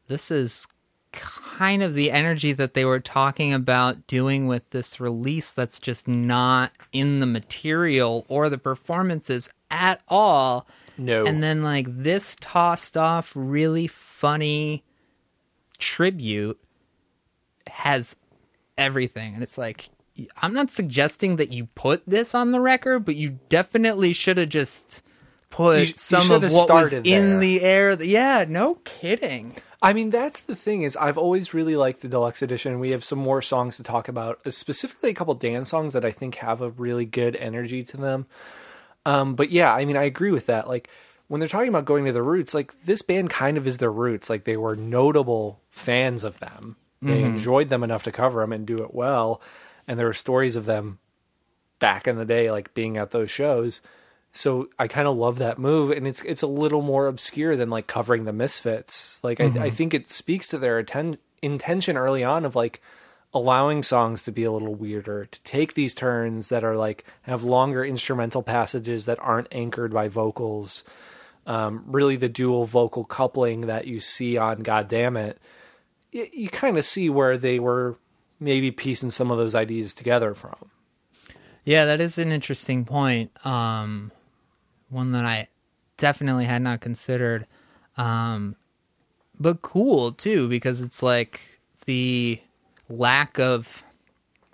this 0.09 0.31
is 0.31 0.67
kind 1.13 1.83
of 1.83 1.95
the 1.95 2.11
energy 2.11 2.53
that 2.55 2.75
they 2.75 2.85
were 2.85 3.01
talking 3.01 3.53
about 3.53 4.07
doing 4.07 4.47
with 4.47 4.69
this 4.71 4.99
release 4.99 5.53
that's 5.53 5.79
just 5.79 6.09
not 6.09 6.73
in 6.93 7.21
the 7.21 7.27
material 7.27 8.25
or 8.29 8.49
the 8.49 8.59
performances 8.59 9.49
at 9.71 10.01
all. 10.09 10.67
No. 10.97 11.25
And 11.25 11.43
then 11.43 11.63
like 11.63 11.87
this 11.89 12.37
tossed 12.41 12.97
off 12.97 13.33
really 13.35 13.87
funny 13.87 14.83
tribute 15.79 16.59
has 17.69 18.17
everything 18.79 19.35
and 19.35 19.43
it's 19.43 19.59
like 19.59 19.91
I'm 20.43 20.53
not 20.53 20.71
suggesting 20.71 21.37
that 21.37 21.53
you 21.53 21.67
put 21.75 22.03
this 22.07 22.35
on 22.35 22.53
the 22.53 22.61
record, 22.61 23.01
but 23.07 23.17
you 23.17 23.39
definitely 23.49 24.13
should 24.13 24.37
have 24.37 24.51
just 24.51 25.03
put 25.49 25.79
You 25.81 25.85
sh- 25.87 25.91
you 25.93 25.97
some 25.97 26.31
of 26.31 26.53
what 26.53 26.69
was 26.69 26.93
in 26.93 27.03
there. 27.03 27.39
the 27.39 27.61
air. 27.63 28.03
Yeah, 28.03 28.45
no 28.47 28.75
kidding. 28.85 29.55
I 29.81 29.95
mean, 29.95 30.11
that's 30.11 30.43
the 30.43 30.55
thing 30.55 30.83
is 30.83 30.97
I've 30.97 31.17
always 31.19 31.55
really 31.55 31.77
liked 31.77 32.03
the 32.03 32.09
deluxe 32.09 32.43
edition. 32.43 32.79
We 32.79 32.91
have 32.91 33.03
some 33.03 33.19
more 33.19 33.41
songs 33.43 33.79
to 33.79 33.83
talk 33.83 34.07
about, 34.07 34.39
uh, 34.47 34.51
specifically 34.51 35.11
a 35.11 35.15
couple 35.15 35.35
dance 35.35 35.71
songs 35.71 35.95
that 35.95 36.05
I 36.05 36.13
think 36.13 36.37
have 36.37 36.61
a 36.61 36.71
really 36.71 37.07
good 37.07 37.35
energy 37.37 37.83
to 37.85 37.97
them. 37.97 38.27
Um, 39.07 39.35
but 39.35 39.51
yeah, 39.51 39.75
I 39.75 39.85
mean, 39.87 39.97
I 39.97 40.05
agree 40.05 40.31
with 40.31 40.47
that. 40.47 40.69
Like 40.69 40.89
when 41.29 41.41
they're 41.41 41.49
talking 41.49 41.69
about 41.71 41.87
going 41.87 42.05
to 42.05 42.13
the 42.13 42.23
roots, 42.23 42.53
like 42.55 42.73
this 42.85 43.03
band 43.03 43.31
kind 43.31 43.57
of 43.57 43.67
is 43.67 43.79
their 43.79 43.91
roots. 43.91 44.29
Like 44.29 44.45
they 44.45 44.57
were 44.59 44.77
notable 44.77 45.61
fans 45.71 46.23
of 46.23 46.39
them. 46.39 46.77
They 47.03 47.23
enjoyed 47.23 47.69
them 47.69 47.83
enough 47.83 48.05
to 48.05 48.13
cover 48.13 48.41
them 48.41 48.53
and 48.53 48.67
do 48.67 48.83
it 48.83 48.95
well. 48.95 49.41
And 49.89 49.99
there 49.99 50.07
were 50.07 50.13
stories 50.13 50.57
of 50.57 50.65
them 50.65 50.99
back 51.79 52.07
in 52.07 52.17
the 52.17 52.25
day, 52.25 52.51
like 52.51 52.75
being 52.75 52.97
at 52.97 53.11
those 53.11 53.31
shows. 53.31 53.81
So 54.33 54.71
I 54.79 54.89
kind 54.89 55.07
of 55.07 55.17
love 55.17 55.39
that 55.39 55.59
move, 55.59 55.91
and 55.91 56.07
it's 56.07 56.23
it's 56.23 56.41
a 56.43 56.47
little 56.47 56.81
more 56.81 57.07
obscure 57.07 57.55
than 57.55 57.69
like 57.69 57.87
covering 57.87 58.25
the 58.25 58.33
Misfits. 58.33 59.21
Like 59.23 59.41
I, 59.41 59.65
I 59.65 59.71
think 59.71 59.93
it 59.93 60.09
speaks 60.09 60.49
to 60.49 60.59
their 60.59 60.79
atten- 60.79 61.19
intention 61.43 61.99
early 61.99 62.25
on 62.25 62.47
of 62.47 62.57
like 62.57 62.81
allowing 63.35 63.83
songs 63.83 64.23
to 64.23 64.33
be 64.33 64.45
a 64.45 64.53
little 64.53 64.75
weirder, 64.75 65.27
to 65.27 65.43
take 65.43 65.75
these 65.75 65.95
turns 65.95 66.49
that 66.49 66.65
are 66.65 66.77
like 66.77 67.05
have 67.23 67.43
longer 67.43 67.85
instrumental 67.85 68.43
passages 68.43 69.05
that 69.05 69.19
aren't 69.21 69.49
anchored 69.53 69.93
by 69.93 70.09
vocals. 70.09 70.85
Um, 71.47 71.85
really, 71.89 72.17
the 72.17 72.29
dual 72.29 72.65
vocal 72.65 73.05
coupling 73.05 73.63
that 73.63 73.87
you 73.87 74.01
see 74.01 74.39
on 74.39 74.61
"God 74.61 74.89
Damn 74.89 75.17
It," 75.19 75.39
you, 76.13 76.29
you 76.33 76.49
kind 76.49 76.79
of 76.79 76.85
see 76.85 77.11
where 77.11 77.37
they 77.37 77.59
were 77.59 77.97
maybe 78.39 78.71
piecing 78.71 79.11
some 79.11 79.31
of 79.31 79.39
those 79.39 79.55
ideas 79.55 79.95
together 79.95 80.35
from. 80.35 80.71
Yeah, 81.65 81.85
that 81.87 82.01
is 82.01 82.19
an 82.19 82.33
interesting 82.33 82.85
point. 82.85 83.31
Um, 83.47 84.13
one 84.89 85.13
that 85.13 85.25
I 85.25 85.49
definitely 85.97 86.45
had 86.45 86.63
not 86.63 86.81
considered. 86.81 87.47
Um, 87.97 88.57
but 89.39 89.63
cool 89.63 90.13
too, 90.13 90.49
because 90.49 90.81
it's 90.81 91.03
like 91.03 91.41
the 91.87 92.41
lack 92.89 93.39
of, 93.39 93.83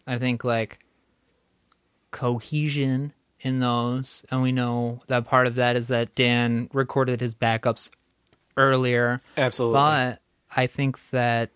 I 0.07 0.19
think, 0.19 0.45
like 0.45 0.79
cohesion 2.11 3.13
in 3.41 3.61
those. 3.61 4.25
And 4.31 4.43
we 4.43 4.53
know 4.53 5.01
that 5.07 5.27
part 5.27 5.47
of 5.47 5.55
that 5.57 5.77
is 5.77 5.89
that 5.89 6.15
Dan 6.15 6.69
recorded 6.73 7.21
his 7.21 7.35
backups 7.35 7.91
earlier. 8.57 9.23
Absolutely. 9.37 9.79
But 9.79 10.21
I 10.57 10.67
think 10.67 10.99
that 11.11 11.51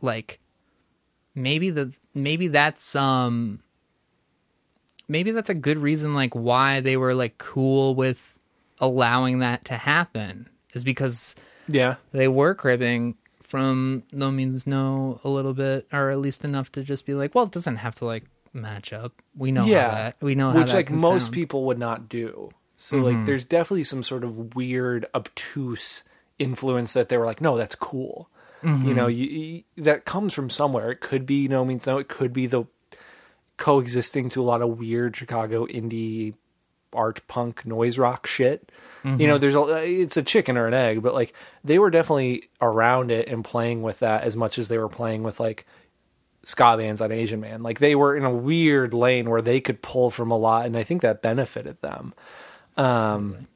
like 0.00 0.40
maybe 1.34 1.70
the 1.70 1.92
maybe 2.14 2.48
that's 2.48 2.94
um 2.96 3.60
maybe 5.08 5.30
that's 5.30 5.50
a 5.50 5.54
good 5.54 5.78
reason 5.78 6.14
like 6.14 6.34
why 6.34 6.80
they 6.80 6.96
were 6.96 7.14
like 7.14 7.38
cool 7.38 7.94
with 7.94 8.38
allowing 8.78 9.40
that 9.40 9.64
to 9.66 9.76
happen 9.76 10.48
is 10.72 10.84
because 10.84 11.34
Yeah. 11.68 11.96
they 12.12 12.28
were 12.28 12.54
cribbing 12.54 13.16
from 13.42 14.04
no 14.12 14.30
means 14.30 14.66
no 14.66 15.20
a 15.24 15.28
little 15.28 15.54
bit 15.54 15.86
or 15.92 16.10
at 16.10 16.18
least 16.18 16.44
enough 16.44 16.70
to 16.72 16.82
just 16.82 17.04
be 17.04 17.14
like 17.14 17.34
well 17.34 17.44
it 17.44 17.50
doesn't 17.52 17.76
have 17.76 17.94
to 17.96 18.04
like 18.04 18.24
match 18.52 18.92
up 18.92 19.12
we 19.36 19.52
know 19.52 19.64
yeah. 19.64 19.88
how 19.88 19.94
that 19.96 20.16
we 20.20 20.34
know 20.34 20.50
how 20.50 20.60
Which 20.60 20.72
like 20.72 20.90
most 20.90 21.02
sound. 21.02 21.20
Mm-hmm. 21.22 21.32
people 21.34 21.64
would 21.66 21.78
not 21.78 22.08
do. 22.08 22.50
So 22.76 22.96
like 22.98 23.26
there's 23.26 23.44
definitely 23.44 23.84
some 23.84 24.02
sort 24.02 24.24
of 24.24 24.54
weird 24.56 25.06
obtuse 25.14 26.02
influence 26.40 26.94
that 26.94 27.08
they 27.08 27.16
were 27.16 27.26
like, 27.26 27.40
no, 27.40 27.56
that's 27.56 27.76
cool. 27.76 28.28
Mm-hmm. 28.64 28.88
You 28.88 28.94
know, 28.94 29.06
you, 29.06 29.26
you, 29.26 29.84
that 29.84 30.04
comes 30.04 30.34
from 30.34 30.50
somewhere. 30.50 30.90
It 30.90 31.00
could 31.00 31.24
be 31.24 31.46
no 31.46 31.64
means 31.64 31.86
no. 31.86 31.98
It 31.98 32.08
could 32.08 32.32
be 32.32 32.46
the 32.46 32.64
coexisting 33.56 34.28
to 34.30 34.42
a 34.42 34.44
lot 34.44 34.62
of 34.62 34.78
weird 34.78 35.16
Chicago 35.16 35.66
indie 35.66 36.34
art 36.92 37.20
punk 37.28 37.64
noise 37.64 37.98
rock 37.98 38.26
shit. 38.26 38.72
You 39.04 39.26
know, 39.26 39.38
there's 39.38 39.54
a 39.54 39.62
it's 39.86 40.16
a 40.16 40.22
chicken 40.22 40.56
or 40.56 40.66
an 40.66 40.74
egg, 40.74 41.02
but 41.02 41.14
like 41.14 41.32
they 41.64 41.78
were 41.78 41.90
definitely 41.90 42.50
around 42.60 43.10
it 43.10 43.28
and 43.28 43.44
playing 43.44 43.82
with 43.82 44.00
that 44.00 44.24
as 44.24 44.36
much 44.36 44.58
as 44.58 44.68
they 44.68 44.78
were 44.78 44.88
playing 44.88 45.22
with 45.22 45.40
like 45.40 45.66
ska 46.44 46.76
bands 46.76 47.00
on 47.00 47.12
Asian 47.12 47.40
Man. 47.40 47.62
Like 47.62 47.78
they 47.78 47.94
were 47.94 48.16
in 48.16 48.24
a 48.24 48.34
weird 48.34 48.92
lane 48.92 49.30
where 49.30 49.40
they 49.40 49.60
could 49.60 49.80
pull 49.80 50.10
from 50.10 50.30
a 50.30 50.36
lot, 50.36 50.66
and 50.66 50.76
I 50.76 50.82
think 50.82 51.02
that 51.02 51.22
benefited 51.22 51.80
them. 51.80 52.12
Um, 52.76 53.46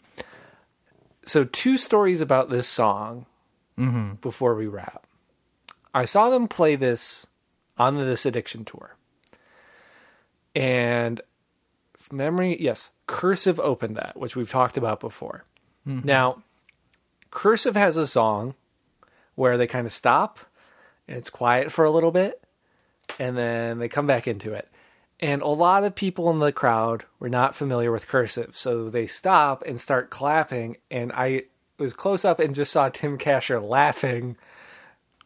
so 1.26 1.44
two 1.44 1.78
stories 1.78 2.20
about 2.20 2.50
this 2.50 2.68
song 2.68 3.26
mm-hmm. 3.78 4.14
before 4.14 4.54
we 4.54 4.66
wrap. 4.66 5.06
I 5.92 6.04
saw 6.04 6.30
them 6.30 6.48
play 6.48 6.76
this 6.76 7.26
on 7.78 7.96
the 7.96 8.04
This 8.04 8.26
Addiction 8.26 8.64
tour, 8.64 8.96
and 10.54 11.20
memory, 12.12 12.60
yes, 12.60 12.90
Cursive 13.06 13.60
opened 13.60 13.96
that, 13.96 14.16
which 14.16 14.37
we've 14.37 14.50
talked 14.50 14.76
about 14.76 15.00
before. 15.00 15.44
Mm-hmm. 15.87 16.06
Now, 16.06 16.42
Cursive 17.30 17.76
has 17.76 17.96
a 17.96 18.06
song 18.06 18.54
where 19.34 19.56
they 19.58 19.66
kind 19.66 19.87
of 19.87 19.92
stop 19.92 20.38
and 21.08 21.16
it's 21.16 21.30
quiet 21.30 21.72
for 21.72 21.84
a 21.84 21.90
little 21.90 22.12
bit 22.12 22.42
and 23.18 23.37
then 23.37 23.78
they 23.78 23.88
come 23.88 24.06
back 24.06 24.26
into 24.26 24.52
it. 24.52 24.68
And 25.20 25.42
a 25.42 25.48
lot 25.48 25.85
of 25.85 25.94
people 25.94 26.29
in 26.31 26.40
the 26.40 26.53
crowd 26.53 27.05
were 27.18 27.29
not 27.29 27.55
familiar 27.55 27.92
with 27.92 28.09
cursive, 28.09 28.57
so 28.57 28.90
they 28.90 29.07
stop 29.07 29.62
and 29.64 29.81
start 29.81 30.11
clapping. 30.11 30.77
And 30.90 31.12
I 31.12 31.44
was 31.79 31.92
close 31.92 32.24
up 32.24 32.40
and 32.40 32.55
just 32.55 32.72
saw 32.72 32.88
Tim 32.88 33.16
Kasher 33.16 33.62
laughing 33.66 34.37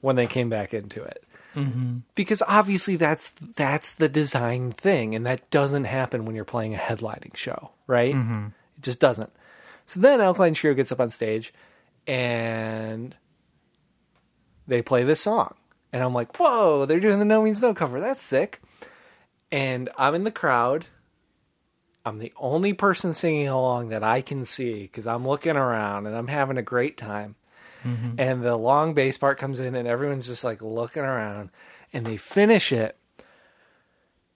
when 0.01 0.17
they 0.17 0.27
came 0.27 0.49
back 0.49 0.73
into 0.73 1.03
it, 1.03 1.25
mm-hmm. 1.57 1.99
because 2.15 2.43
obviously 2.47 2.97
that's 2.97 3.31
that's 3.57 3.93
the 3.95 4.09
design 4.09 4.73
thing, 4.73 5.15
and 5.15 5.27
that 5.27 5.51
doesn't 5.51 5.85
happen 5.85 6.25
when 6.25 6.37
you're 6.37 6.45
playing 6.45 6.75
a 6.75 6.79
headlining 6.79 7.37
show, 7.37 7.71
right? 7.87 8.15
It 8.77 8.83
just 8.83 9.01
doesn't. 9.01 9.33
So 9.87 10.01
then 10.01 10.21
Alkaline 10.21 10.55
Trio 10.55 10.75
gets 10.75 10.93
up 10.93 11.01
on 11.01 11.09
stage, 11.09 11.53
and 12.07 13.17
they 14.69 14.83
play 14.83 15.03
this 15.03 15.21
song. 15.21 15.55
And 15.93 16.05
I'm 16.05 16.13
like, 16.13 16.39
whoa, 16.39 16.85
they're 16.87 17.01
doing 17.01 17.19
the 17.19 17.25
No 17.25 17.43
Means 17.43 17.63
No 17.63 17.73
cover. 17.75 18.01
That's 18.01 18.23
sick. 18.23 18.61
And 19.51 19.89
I'm 19.97 20.15
in 20.15 20.25
the 20.25 20.31
crowd. 20.31 20.87
I'm 22.05 22.19
the 22.19 22.33
only 22.37 22.73
person 22.73 23.13
singing 23.15 23.49
along 23.49 23.89
that 23.91 24.03
I 24.03 24.23
can 24.23 24.45
see 24.45 24.83
because 24.83 25.07
I'm 25.07 25.27
looking 25.27 25.57
around 25.57 26.07
and 26.07 26.17
I'm 26.17 26.29
having 26.29 26.57
a 26.57 26.63
great 26.63 26.97
time. 26.97 27.37
Mm-hmm. 27.85 28.15
And 28.19 28.43
the 28.43 28.57
long 28.57 28.95
bass 28.95 29.19
part 29.19 29.39
comes 29.39 29.61
in 29.61 29.75
and 29.75 29.87
everyone's 29.87 30.27
just 30.27 30.45
like 30.45 30.63
looking 30.63 31.03
around 31.03 31.51
and 31.93 32.07
they 32.07 32.17
finish 32.17 32.73
it. 32.73 32.97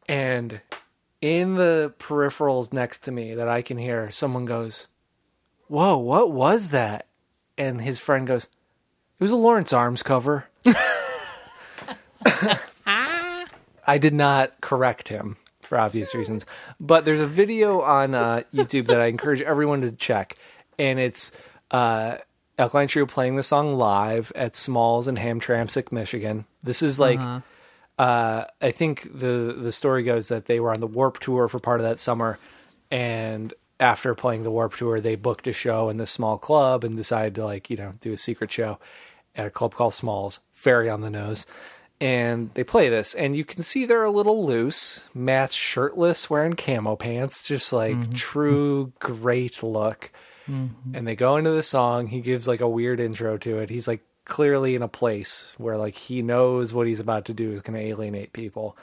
And 0.09 0.61
in 1.21 1.55
the 1.55 1.95
peripherals 1.99 2.73
next 2.73 3.01
to 3.01 3.13
me 3.13 3.35
that 3.35 3.49
I 3.49 3.63
can 3.63 3.79
hear, 3.79 4.11
someone 4.11 4.45
goes, 4.45 4.89
Whoa, 5.69 5.97
what 5.97 6.31
was 6.31 6.69
that? 6.69 7.07
And 7.57 7.81
his 7.81 7.99
friend 7.99 8.27
goes, 8.27 8.45
It 8.45 9.25
was 9.25 9.31
a 9.31 9.37
Lawrence 9.37 9.73
Arms 9.73 10.03
cover. 10.03 10.49
I 13.87 13.99
did 13.99 14.15
not 14.15 14.61
correct 14.61 15.09
him 15.09 15.37
for 15.63 15.79
obvious 15.79 16.15
reasons. 16.15 16.45
But 16.79 17.05
there's 17.05 17.21
a 17.21 17.27
video 17.27 17.81
on 17.81 18.15
uh, 18.15 18.43
YouTube 18.53 18.89
that 18.89 19.01
I 19.01 19.07
encourage 19.07 19.41
everyone 19.41 19.81
to 19.83 19.93
check, 19.93 20.37
and 20.79 20.99
it's 20.99 21.33
uh, 21.71 22.19
Alkaline 22.59 22.89
Trio 22.89 23.07
playing 23.07 23.37
the 23.37 23.43
song 23.43 23.75
live 23.75 24.33
at 24.35 24.55
Smalls 24.55 25.09
in 25.09 25.17
Hamtramck, 25.17 25.91
Michigan. 25.91 26.45
This 26.63 26.83
is 26.83 27.01
like, 27.01 27.19
uh 27.99 28.45
I 28.61 28.71
think 28.71 29.03
the 29.13 29.55
the 29.59 29.73
story 29.73 30.03
goes 30.03 30.29
that 30.29 30.47
they 30.47 30.61
were 30.61 30.73
on 30.73 30.81
the 30.81 30.87
Warped 30.87 31.23
Tour 31.23 31.49
for 31.49 31.59
part 31.59 31.81
of 31.81 31.87
that 31.87 31.99
summer, 31.99 32.39
and 32.91 33.53
after 33.81 34.15
playing 34.15 34.45
the 34.45 34.51
Warped 34.51 34.79
Tour, 34.79 35.01
they 35.01 35.15
booked 35.17 35.47
a 35.47 35.53
show 35.53 35.89
in 35.89 35.97
this 35.97 36.11
small 36.11 36.39
club 36.39 36.85
and 36.85 36.97
decided 36.97 37.35
to 37.37 37.45
like 37.45 37.69
you 37.69 37.77
know 37.77 37.95
do 38.01 38.13
a 38.13 38.17
secret 38.19 38.51
show 38.51 38.79
at 39.35 39.47
a 39.47 39.51
club 39.51 39.75
called 39.75 39.95
Smalls, 39.95 40.41
very 40.55 40.89
on 40.89 41.01
the 41.01 41.11
nose. 41.11 41.47
And 42.03 42.51
they 42.55 42.65
play 42.65 42.89
this, 42.89 43.15
and 43.15 43.37
you 43.37 43.45
can 43.45 43.63
see 43.63 43.85
they're 43.85 44.03
a 44.03 44.11
little 44.11 44.45
loose. 44.45 45.09
Matt's 45.15 45.55
shirtless, 45.55 46.29
wearing 46.29 46.55
camo 46.55 46.97
pants, 46.97 47.47
just 47.47 47.73
like 47.73 47.95
mm-hmm. 47.95 48.11
true 48.11 48.93
great 48.99 49.63
look. 49.63 50.11
Mm-hmm. 50.51 50.97
And 50.97 51.07
they 51.07 51.15
go 51.15 51.37
into 51.37 51.53
the 51.53 51.63
song. 51.63 52.09
He 52.09 52.21
gives 52.21 52.49
like 52.49 52.61
a 52.61 52.69
weird 52.69 52.99
intro 52.99 53.39
to 53.39 53.61
it. 53.61 53.71
He's 53.71 53.87
like 53.87 54.01
clearly 54.25 54.75
in 54.75 54.83
a 54.83 54.89
place 54.89 55.47
where 55.59 55.77
like 55.77 55.95
he 55.95 56.23
knows 56.23 56.75
what 56.75 56.89
he's 56.89 56.99
about 56.99 57.27
to 57.27 57.35
do 57.35 57.53
is 57.53 57.63
going 57.63 57.79
to 57.79 57.87
alienate 57.87 58.33
people. 58.33 58.77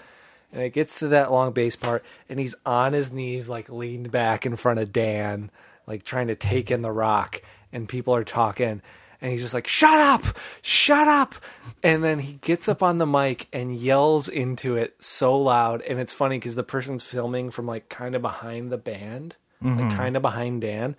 And 0.53 0.61
it 0.61 0.71
gets 0.71 0.99
to 0.99 1.09
that 1.09 1.29
long 1.29 1.51
bass 1.51 1.75
part, 1.75 2.05
and 2.29 2.39
he's 2.39 2.55
on 2.65 2.93
his 2.93 3.11
knees, 3.11 3.49
like 3.49 3.67
leaned 3.67 4.11
back 4.11 4.45
in 4.45 4.55
front 4.55 4.79
of 4.79 4.93
Dan, 4.93 5.51
like 5.85 6.03
trying 6.03 6.27
to 6.27 6.35
take 6.35 6.71
in 6.71 6.83
the 6.83 6.91
rock. 6.91 7.41
And 7.73 7.89
people 7.89 8.15
are 8.15 8.23
talking, 8.23 8.81
and 9.21 9.31
he's 9.31 9.41
just 9.41 9.53
like, 9.53 9.67
"Shut 9.67 9.99
up, 9.99 10.23
shut 10.61 11.07
up!" 11.07 11.35
And 11.83 12.03
then 12.03 12.19
he 12.19 12.33
gets 12.33 12.67
up 12.67 12.83
on 12.83 12.97
the 12.97 13.05
mic 13.05 13.47
and 13.53 13.75
yells 13.75 14.27
into 14.27 14.75
it 14.75 14.95
so 14.99 15.37
loud, 15.37 15.81
and 15.81 15.99
it's 15.99 16.13
funny 16.13 16.37
because 16.37 16.55
the 16.55 16.63
person's 16.63 17.03
filming 17.03 17.51
from 17.51 17.65
like 17.65 17.89
kind 17.89 18.15
of 18.15 18.21
behind 18.21 18.71
the 18.71 18.77
band, 18.77 19.35
like 19.61 19.95
kind 19.95 20.15
of 20.15 20.21
behind 20.21 20.61
Dan, 20.61 20.95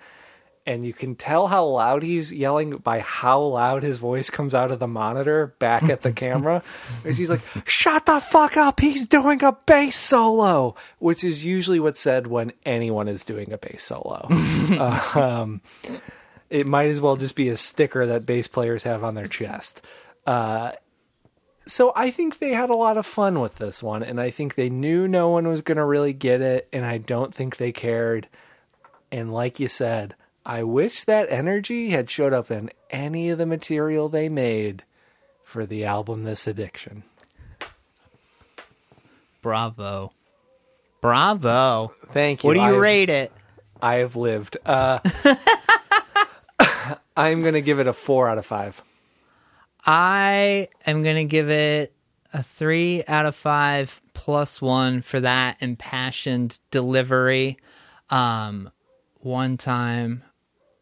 and 0.66 0.86
you 0.86 0.92
can 0.92 1.16
tell 1.16 1.46
how 1.46 1.64
loud 1.64 2.02
he's 2.02 2.32
yelling 2.32 2.76
by 2.76 3.00
how 3.00 3.40
loud 3.40 3.82
his 3.82 3.96
voice 3.96 4.28
comes 4.30 4.54
out 4.54 4.70
of 4.70 4.78
the 4.78 4.86
monitor 4.86 5.54
back 5.58 5.84
at 5.84 6.02
the 6.02 6.12
camera. 6.24 6.62
As 7.04 7.18
he's 7.18 7.30
like, 7.30 7.40
"Shut 7.66 8.06
the 8.06 8.20
fuck 8.20 8.56
up! 8.56 8.80
He's 8.80 9.06
doing 9.06 9.42
a 9.42 9.52
bass 9.52 9.96
solo," 9.96 10.74
which 10.98 11.24
is 11.24 11.44
usually 11.44 11.80
what's 11.80 12.00
said 12.00 12.26
when 12.26 12.52
anyone 12.66 13.08
is 13.08 13.24
doing 13.24 13.52
a 13.52 13.58
bass 13.58 13.82
solo. 13.82 14.26
Uh, 14.30 15.10
um, 15.14 15.60
it 16.50 16.66
might 16.66 16.90
as 16.90 17.00
well 17.00 17.16
just 17.16 17.36
be 17.36 17.48
a 17.48 17.56
sticker 17.56 18.06
that 18.06 18.26
bass 18.26 18.48
players 18.48 18.82
have 18.82 19.04
on 19.04 19.14
their 19.14 19.28
chest. 19.28 19.82
Uh, 20.26 20.72
so 21.66 21.92
I 21.94 22.10
think 22.10 22.38
they 22.38 22.50
had 22.50 22.70
a 22.70 22.76
lot 22.76 22.96
of 22.96 23.06
fun 23.06 23.38
with 23.40 23.56
this 23.56 23.82
one, 23.82 24.02
and 24.02 24.20
I 24.20 24.30
think 24.30 24.54
they 24.54 24.68
knew 24.68 25.06
no 25.06 25.28
one 25.28 25.46
was 25.46 25.60
going 25.60 25.76
to 25.78 25.84
really 25.84 26.12
get 26.12 26.40
it, 26.40 26.68
and 26.72 26.84
I 26.84 26.98
don't 26.98 27.32
think 27.34 27.56
they 27.56 27.70
cared. 27.72 28.26
And 29.12 29.32
like 29.32 29.60
you 29.60 29.68
said, 29.68 30.14
I 30.44 30.62
wish 30.64 31.04
that 31.04 31.30
energy 31.30 31.90
had 31.90 32.10
showed 32.10 32.32
up 32.32 32.50
in 32.50 32.70
any 32.90 33.30
of 33.30 33.38
the 33.38 33.46
material 33.46 34.08
they 34.08 34.28
made 34.28 34.82
for 35.44 35.66
the 35.66 35.84
album 35.84 36.24
This 36.24 36.46
Addiction. 36.46 37.04
Bravo. 39.42 40.12
Bravo. 41.00 41.92
Thank 42.12 42.42
you. 42.42 42.48
What 42.48 42.54
do 42.54 42.60
you 42.60 42.66
I've- 42.66 42.76
rate 42.76 43.08
it? 43.10 43.32
I 43.82 43.96
have 43.96 44.14
lived. 44.16 44.58
Uh, 44.66 44.98
I'm 47.20 47.42
going 47.42 47.54
to 47.54 47.60
give 47.60 47.78
it 47.78 47.86
a 47.86 47.92
four 47.92 48.28
out 48.30 48.38
of 48.38 48.46
five. 48.46 48.82
I 49.84 50.68
am 50.86 51.02
going 51.02 51.16
to 51.16 51.24
give 51.24 51.50
it 51.50 51.92
a 52.32 52.42
three 52.42 53.04
out 53.06 53.26
of 53.26 53.36
five 53.36 54.00
plus 54.14 54.62
one 54.62 55.02
for 55.02 55.20
that 55.20 55.62
impassioned 55.62 56.58
delivery. 56.70 57.58
Um, 58.08 58.70
one 59.18 59.58
time, 59.58 60.22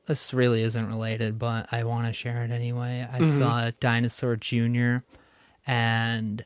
this 0.07 0.33
really 0.33 0.63
isn't 0.63 0.87
related, 0.87 1.41
but 1.41 1.67
I 1.73 1.83
want 1.83 2.07
to 2.07 2.13
share 2.13 2.45
it 2.45 2.53
anyway. 2.53 3.07
I 3.11 3.23
saw 3.25 3.73
Dinosaur 3.81 4.37
Jr. 4.37 4.99
and 5.67 6.45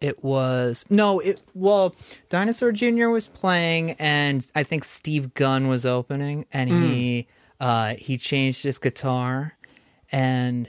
it 0.00 0.24
was 0.24 0.86
no, 0.88 1.20
it 1.20 1.42
well, 1.54 1.94
Dinosaur 2.30 2.72
Jr. 2.72 3.08
was 3.08 3.28
playing, 3.28 3.92
and 3.98 4.50
I 4.54 4.62
think 4.64 4.84
Steve 4.84 5.34
Gunn 5.34 5.68
was 5.68 5.84
opening, 5.84 6.46
and 6.52 6.70
he 6.70 7.28
uh, 7.62 7.94
he 7.96 8.18
changed 8.18 8.64
his 8.64 8.76
guitar, 8.78 9.56
and 10.10 10.68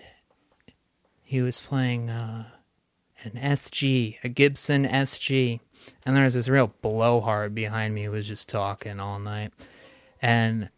he 1.23 1.41
was 1.41 1.60
playing 1.60 2.12
uh, 2.12 2.45
an 3.23 3.32
SG, 3.32 4.17
a 4.23 4.29
Gibson 4.29 4.86
SG, 4.86 5.60
and 6.06 6.15
there 6.15 6.23
was 6.23 6.36
this 6.36 6.47
real 6.47 6.71
blowhard 6.84 7.56
behind 7.56 7.95
me 7.95 8.03
who 8.03 8.12
was 8.12 8.27
just 8.27 8.47
talking 8.47 8.99
all 8.99 9.17
night, 9.17 9.51
and 10.21 10.69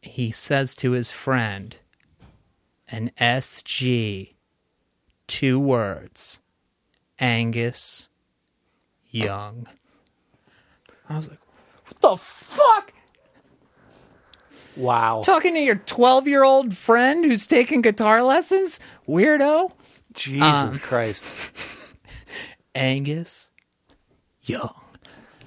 he 0.00 0.30
says 0.30 0.74
to 0.76 0.92
his 0.92 1.10
friend, 1.10 1.76
"An 2.88 3.10
SG, 3.20 4.36
two 5.26 5.60
words, 5.60 6.40
Angus 7.18 8.08
Young. 9.10 9.68
I 11.10 11.16
was 11.18 11.28
like, 11.28 11.40
what 11.84 12.00
the 12.00 12.16
fuck? 12.16 12.94
Wow. 14.80 15.22
Talking 15.24 15.54
to 15.54 15.60
your 15.60 15.76
12 15.76 16.26
year 16.26 16.42
old 16.42 16.76
friend 16.76 17.24
who's 17.24 17.46
taking 17.46 17.82
guitar 17.82 18.22
lessons? 18.22 18.80
Weirdo. 19.08 19.72
Jesus 20.14 20.42
Um, 20.42 20.78
Christ. 20.78 21.24
Angus 22.74 23.50
Young. 24.42 24.74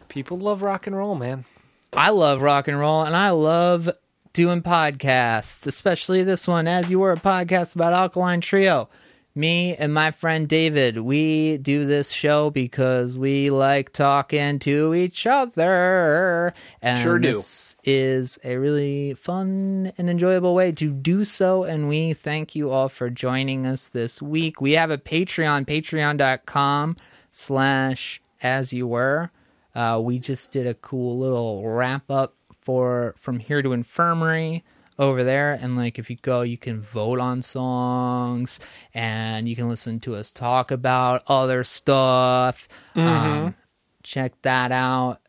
People 0.08 0.38
love 0.38 0.62
rock 0.62 0.88
and 0.88 0.96
roll, 0.96 1.16
man. 1.16 1.46
I 1.94 2.10
love 2.10 2.42
rock 2.42 2.68
and 2.68 2.78
roll 2.80 3.02
and 3.04 3.16
I 3.16 3.32
love 3.32 3.90
doing 4.34 4.62
podcasts, 4.62 5.66
especially 5.68 6.24
this 6.24 6.48
one, 6.48 6.68
As 6.68 6.90
You 6.92 7.00
Were 7.00 7.12
a 7.12 7.18
podcast 7.18 7.76
about 7.76 7.94
Alkaline 7.94 8.42
Trio. 8.42 8.90
Me 9.36 9.76
and 9.78 9.92
my 9.92 10.12
friend 10.12 10.48
David, 10.48 11.00
we 11.00 11.58
do 11.58 11.86
this 11.86 12.12
show 12.12 12.52
because 12.52 13.18
we 13.18 13.50
like 13.50 13.92
talking 13.92 14.60
to 14.60 14.94
each 14.94 15.26
other. 15.26 16.54
And 16.84 17.02
Sure 17.02 17.18
do. 17.18 17.34
this 17.34 17.76
is 17.84 18.38
a 18.44 18.58
really 18.58 19.16
fun 19.16 19.92
and 19.98 20.08
enjoyable 20.08 20.54
way 20.54 20.72
to 20.74 20.92
do 20.92 21.24
so. 21.24 21.64
And 21.64 21.90
we 21.90 22.14
thank 22.14 22.56
you 22.56 22.70
all 22.70 22.90
for 22.90 23.10
joining 23.10 23.66
us 23.66 23.88
this 23.88 24.22
week. 24.22 24.62
We 24.62 24.74
have 24.74 24.92
a 24.92 25.00
Patreon, 25.00 25.66
patreon.com 25.66 26.98
slash 27.32 28.22
as 28.44 28.72
you 28.72 28.86
were. 28.86 29.32
Uh, 29.74 30.00
we 30.04 30.20
just 30.20 30.52
did 30.52 30.68
a 30.68 30.76
cool 30.76 31.18
little 31.18 31.68
wrap 31.68 32.12
up 32.12 32.36
for 32.62 33.16
from 33.18 33.40
here 33.40 33.64
to 33.64 33.74
infirmary 33.74 34.64
over 35.00 35.24
there. 35.24 35.54
And 35.54 35.76
like 35.76 35.98
if 36.00 36.10
you 36.10 36.16
go 36.18 36.42
you 36.42 36.58
can 36.58 36.82
vote 36.82 37.20
on 37.20 37.42
songs 37.42 38.60
and 38.94 39.48
you 39.50 39.56
can 39.56 39.70
listen 39.70 40.00
to 40.02 40.16
us 40.16 40.32
talk 40.32 40.72
about 40.72 41.24
other 41.28 41.64
stuff. 41.64 42.68
Um, 42.96 43.56
check 44.04 44.34
that 44.44 44.72
out. 44.72 45.20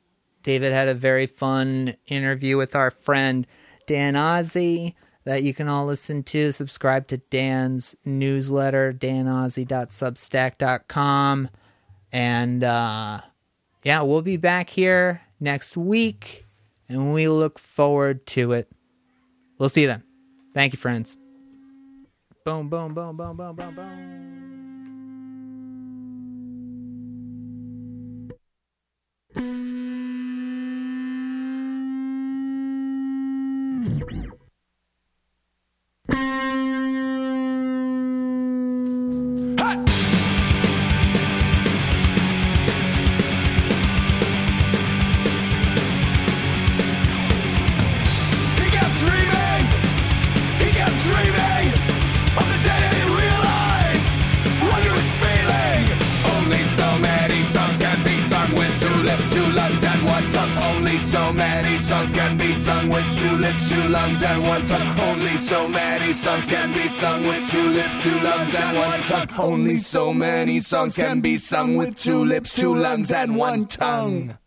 David 0.42 0.72
had 0.72 0.88
a 0.88 0.94
very 0.94 1.26
fun 1.26 1.96
interview 2.06 2.56
with 2.56 2.74
our 2.76 2.90
friend 2.90 3.46
dan 3.86 4.14
Ozzi 4.14 4.94
that 5.24 5.42
you 5.42 5.52
can 5.54 5.68
all 5.68 5.86
listen 5.86 6.22
to. 6.24 6.52
Subscribe 6.52 7.06
to 7.08 7.16
dan's 7.16 7.96
newsletter 8.04 8.92
danozzi.substack.com 8.92 11.48
and 12.12 12.64
uh 12.64 13.20
yeah, 13.84 14.00
we'll 14.00 14.22
be 14.22 14.38
back 14.38 14.70
here 14.70 15.20
next 15.38 15.76
week, 15.76 16.46
and 16.88 17.12
we 17.12 17.28
look 17.28 17.58
forward 17.58 18.26
to 18.28 18.52
it. 18.52 18.72
We'll 19.58 19.68
see 19.68 19.82
you 19.82 19.86
then. 19.88 20.02
Thank 20.54 20.72
you, 20.72 20.78
friends. 20.78 21.16
Boom, 22.44 22.68
boom, 22.68 22.94
boom, 22.94 23.16
boom, 23.16 23.36
boom, 23.36 23.56
boom, 23.56 23.74
boom. 23.74 24.53
Only 69.38 69.76
so 69.76 70.14
many 70.14 70.60
songs 70.60 70.96
can 70.96 71.20
be 71.20 71.36
sung 71.36 71.76
with 71.76 71.98
two 71.98 72.24
lips, 72.24 72.52
two 72.52 72.74
lungs, 72.74 73.12
and 73.12 73.36
one 73.36 73.66
tongue. 73.66 74.38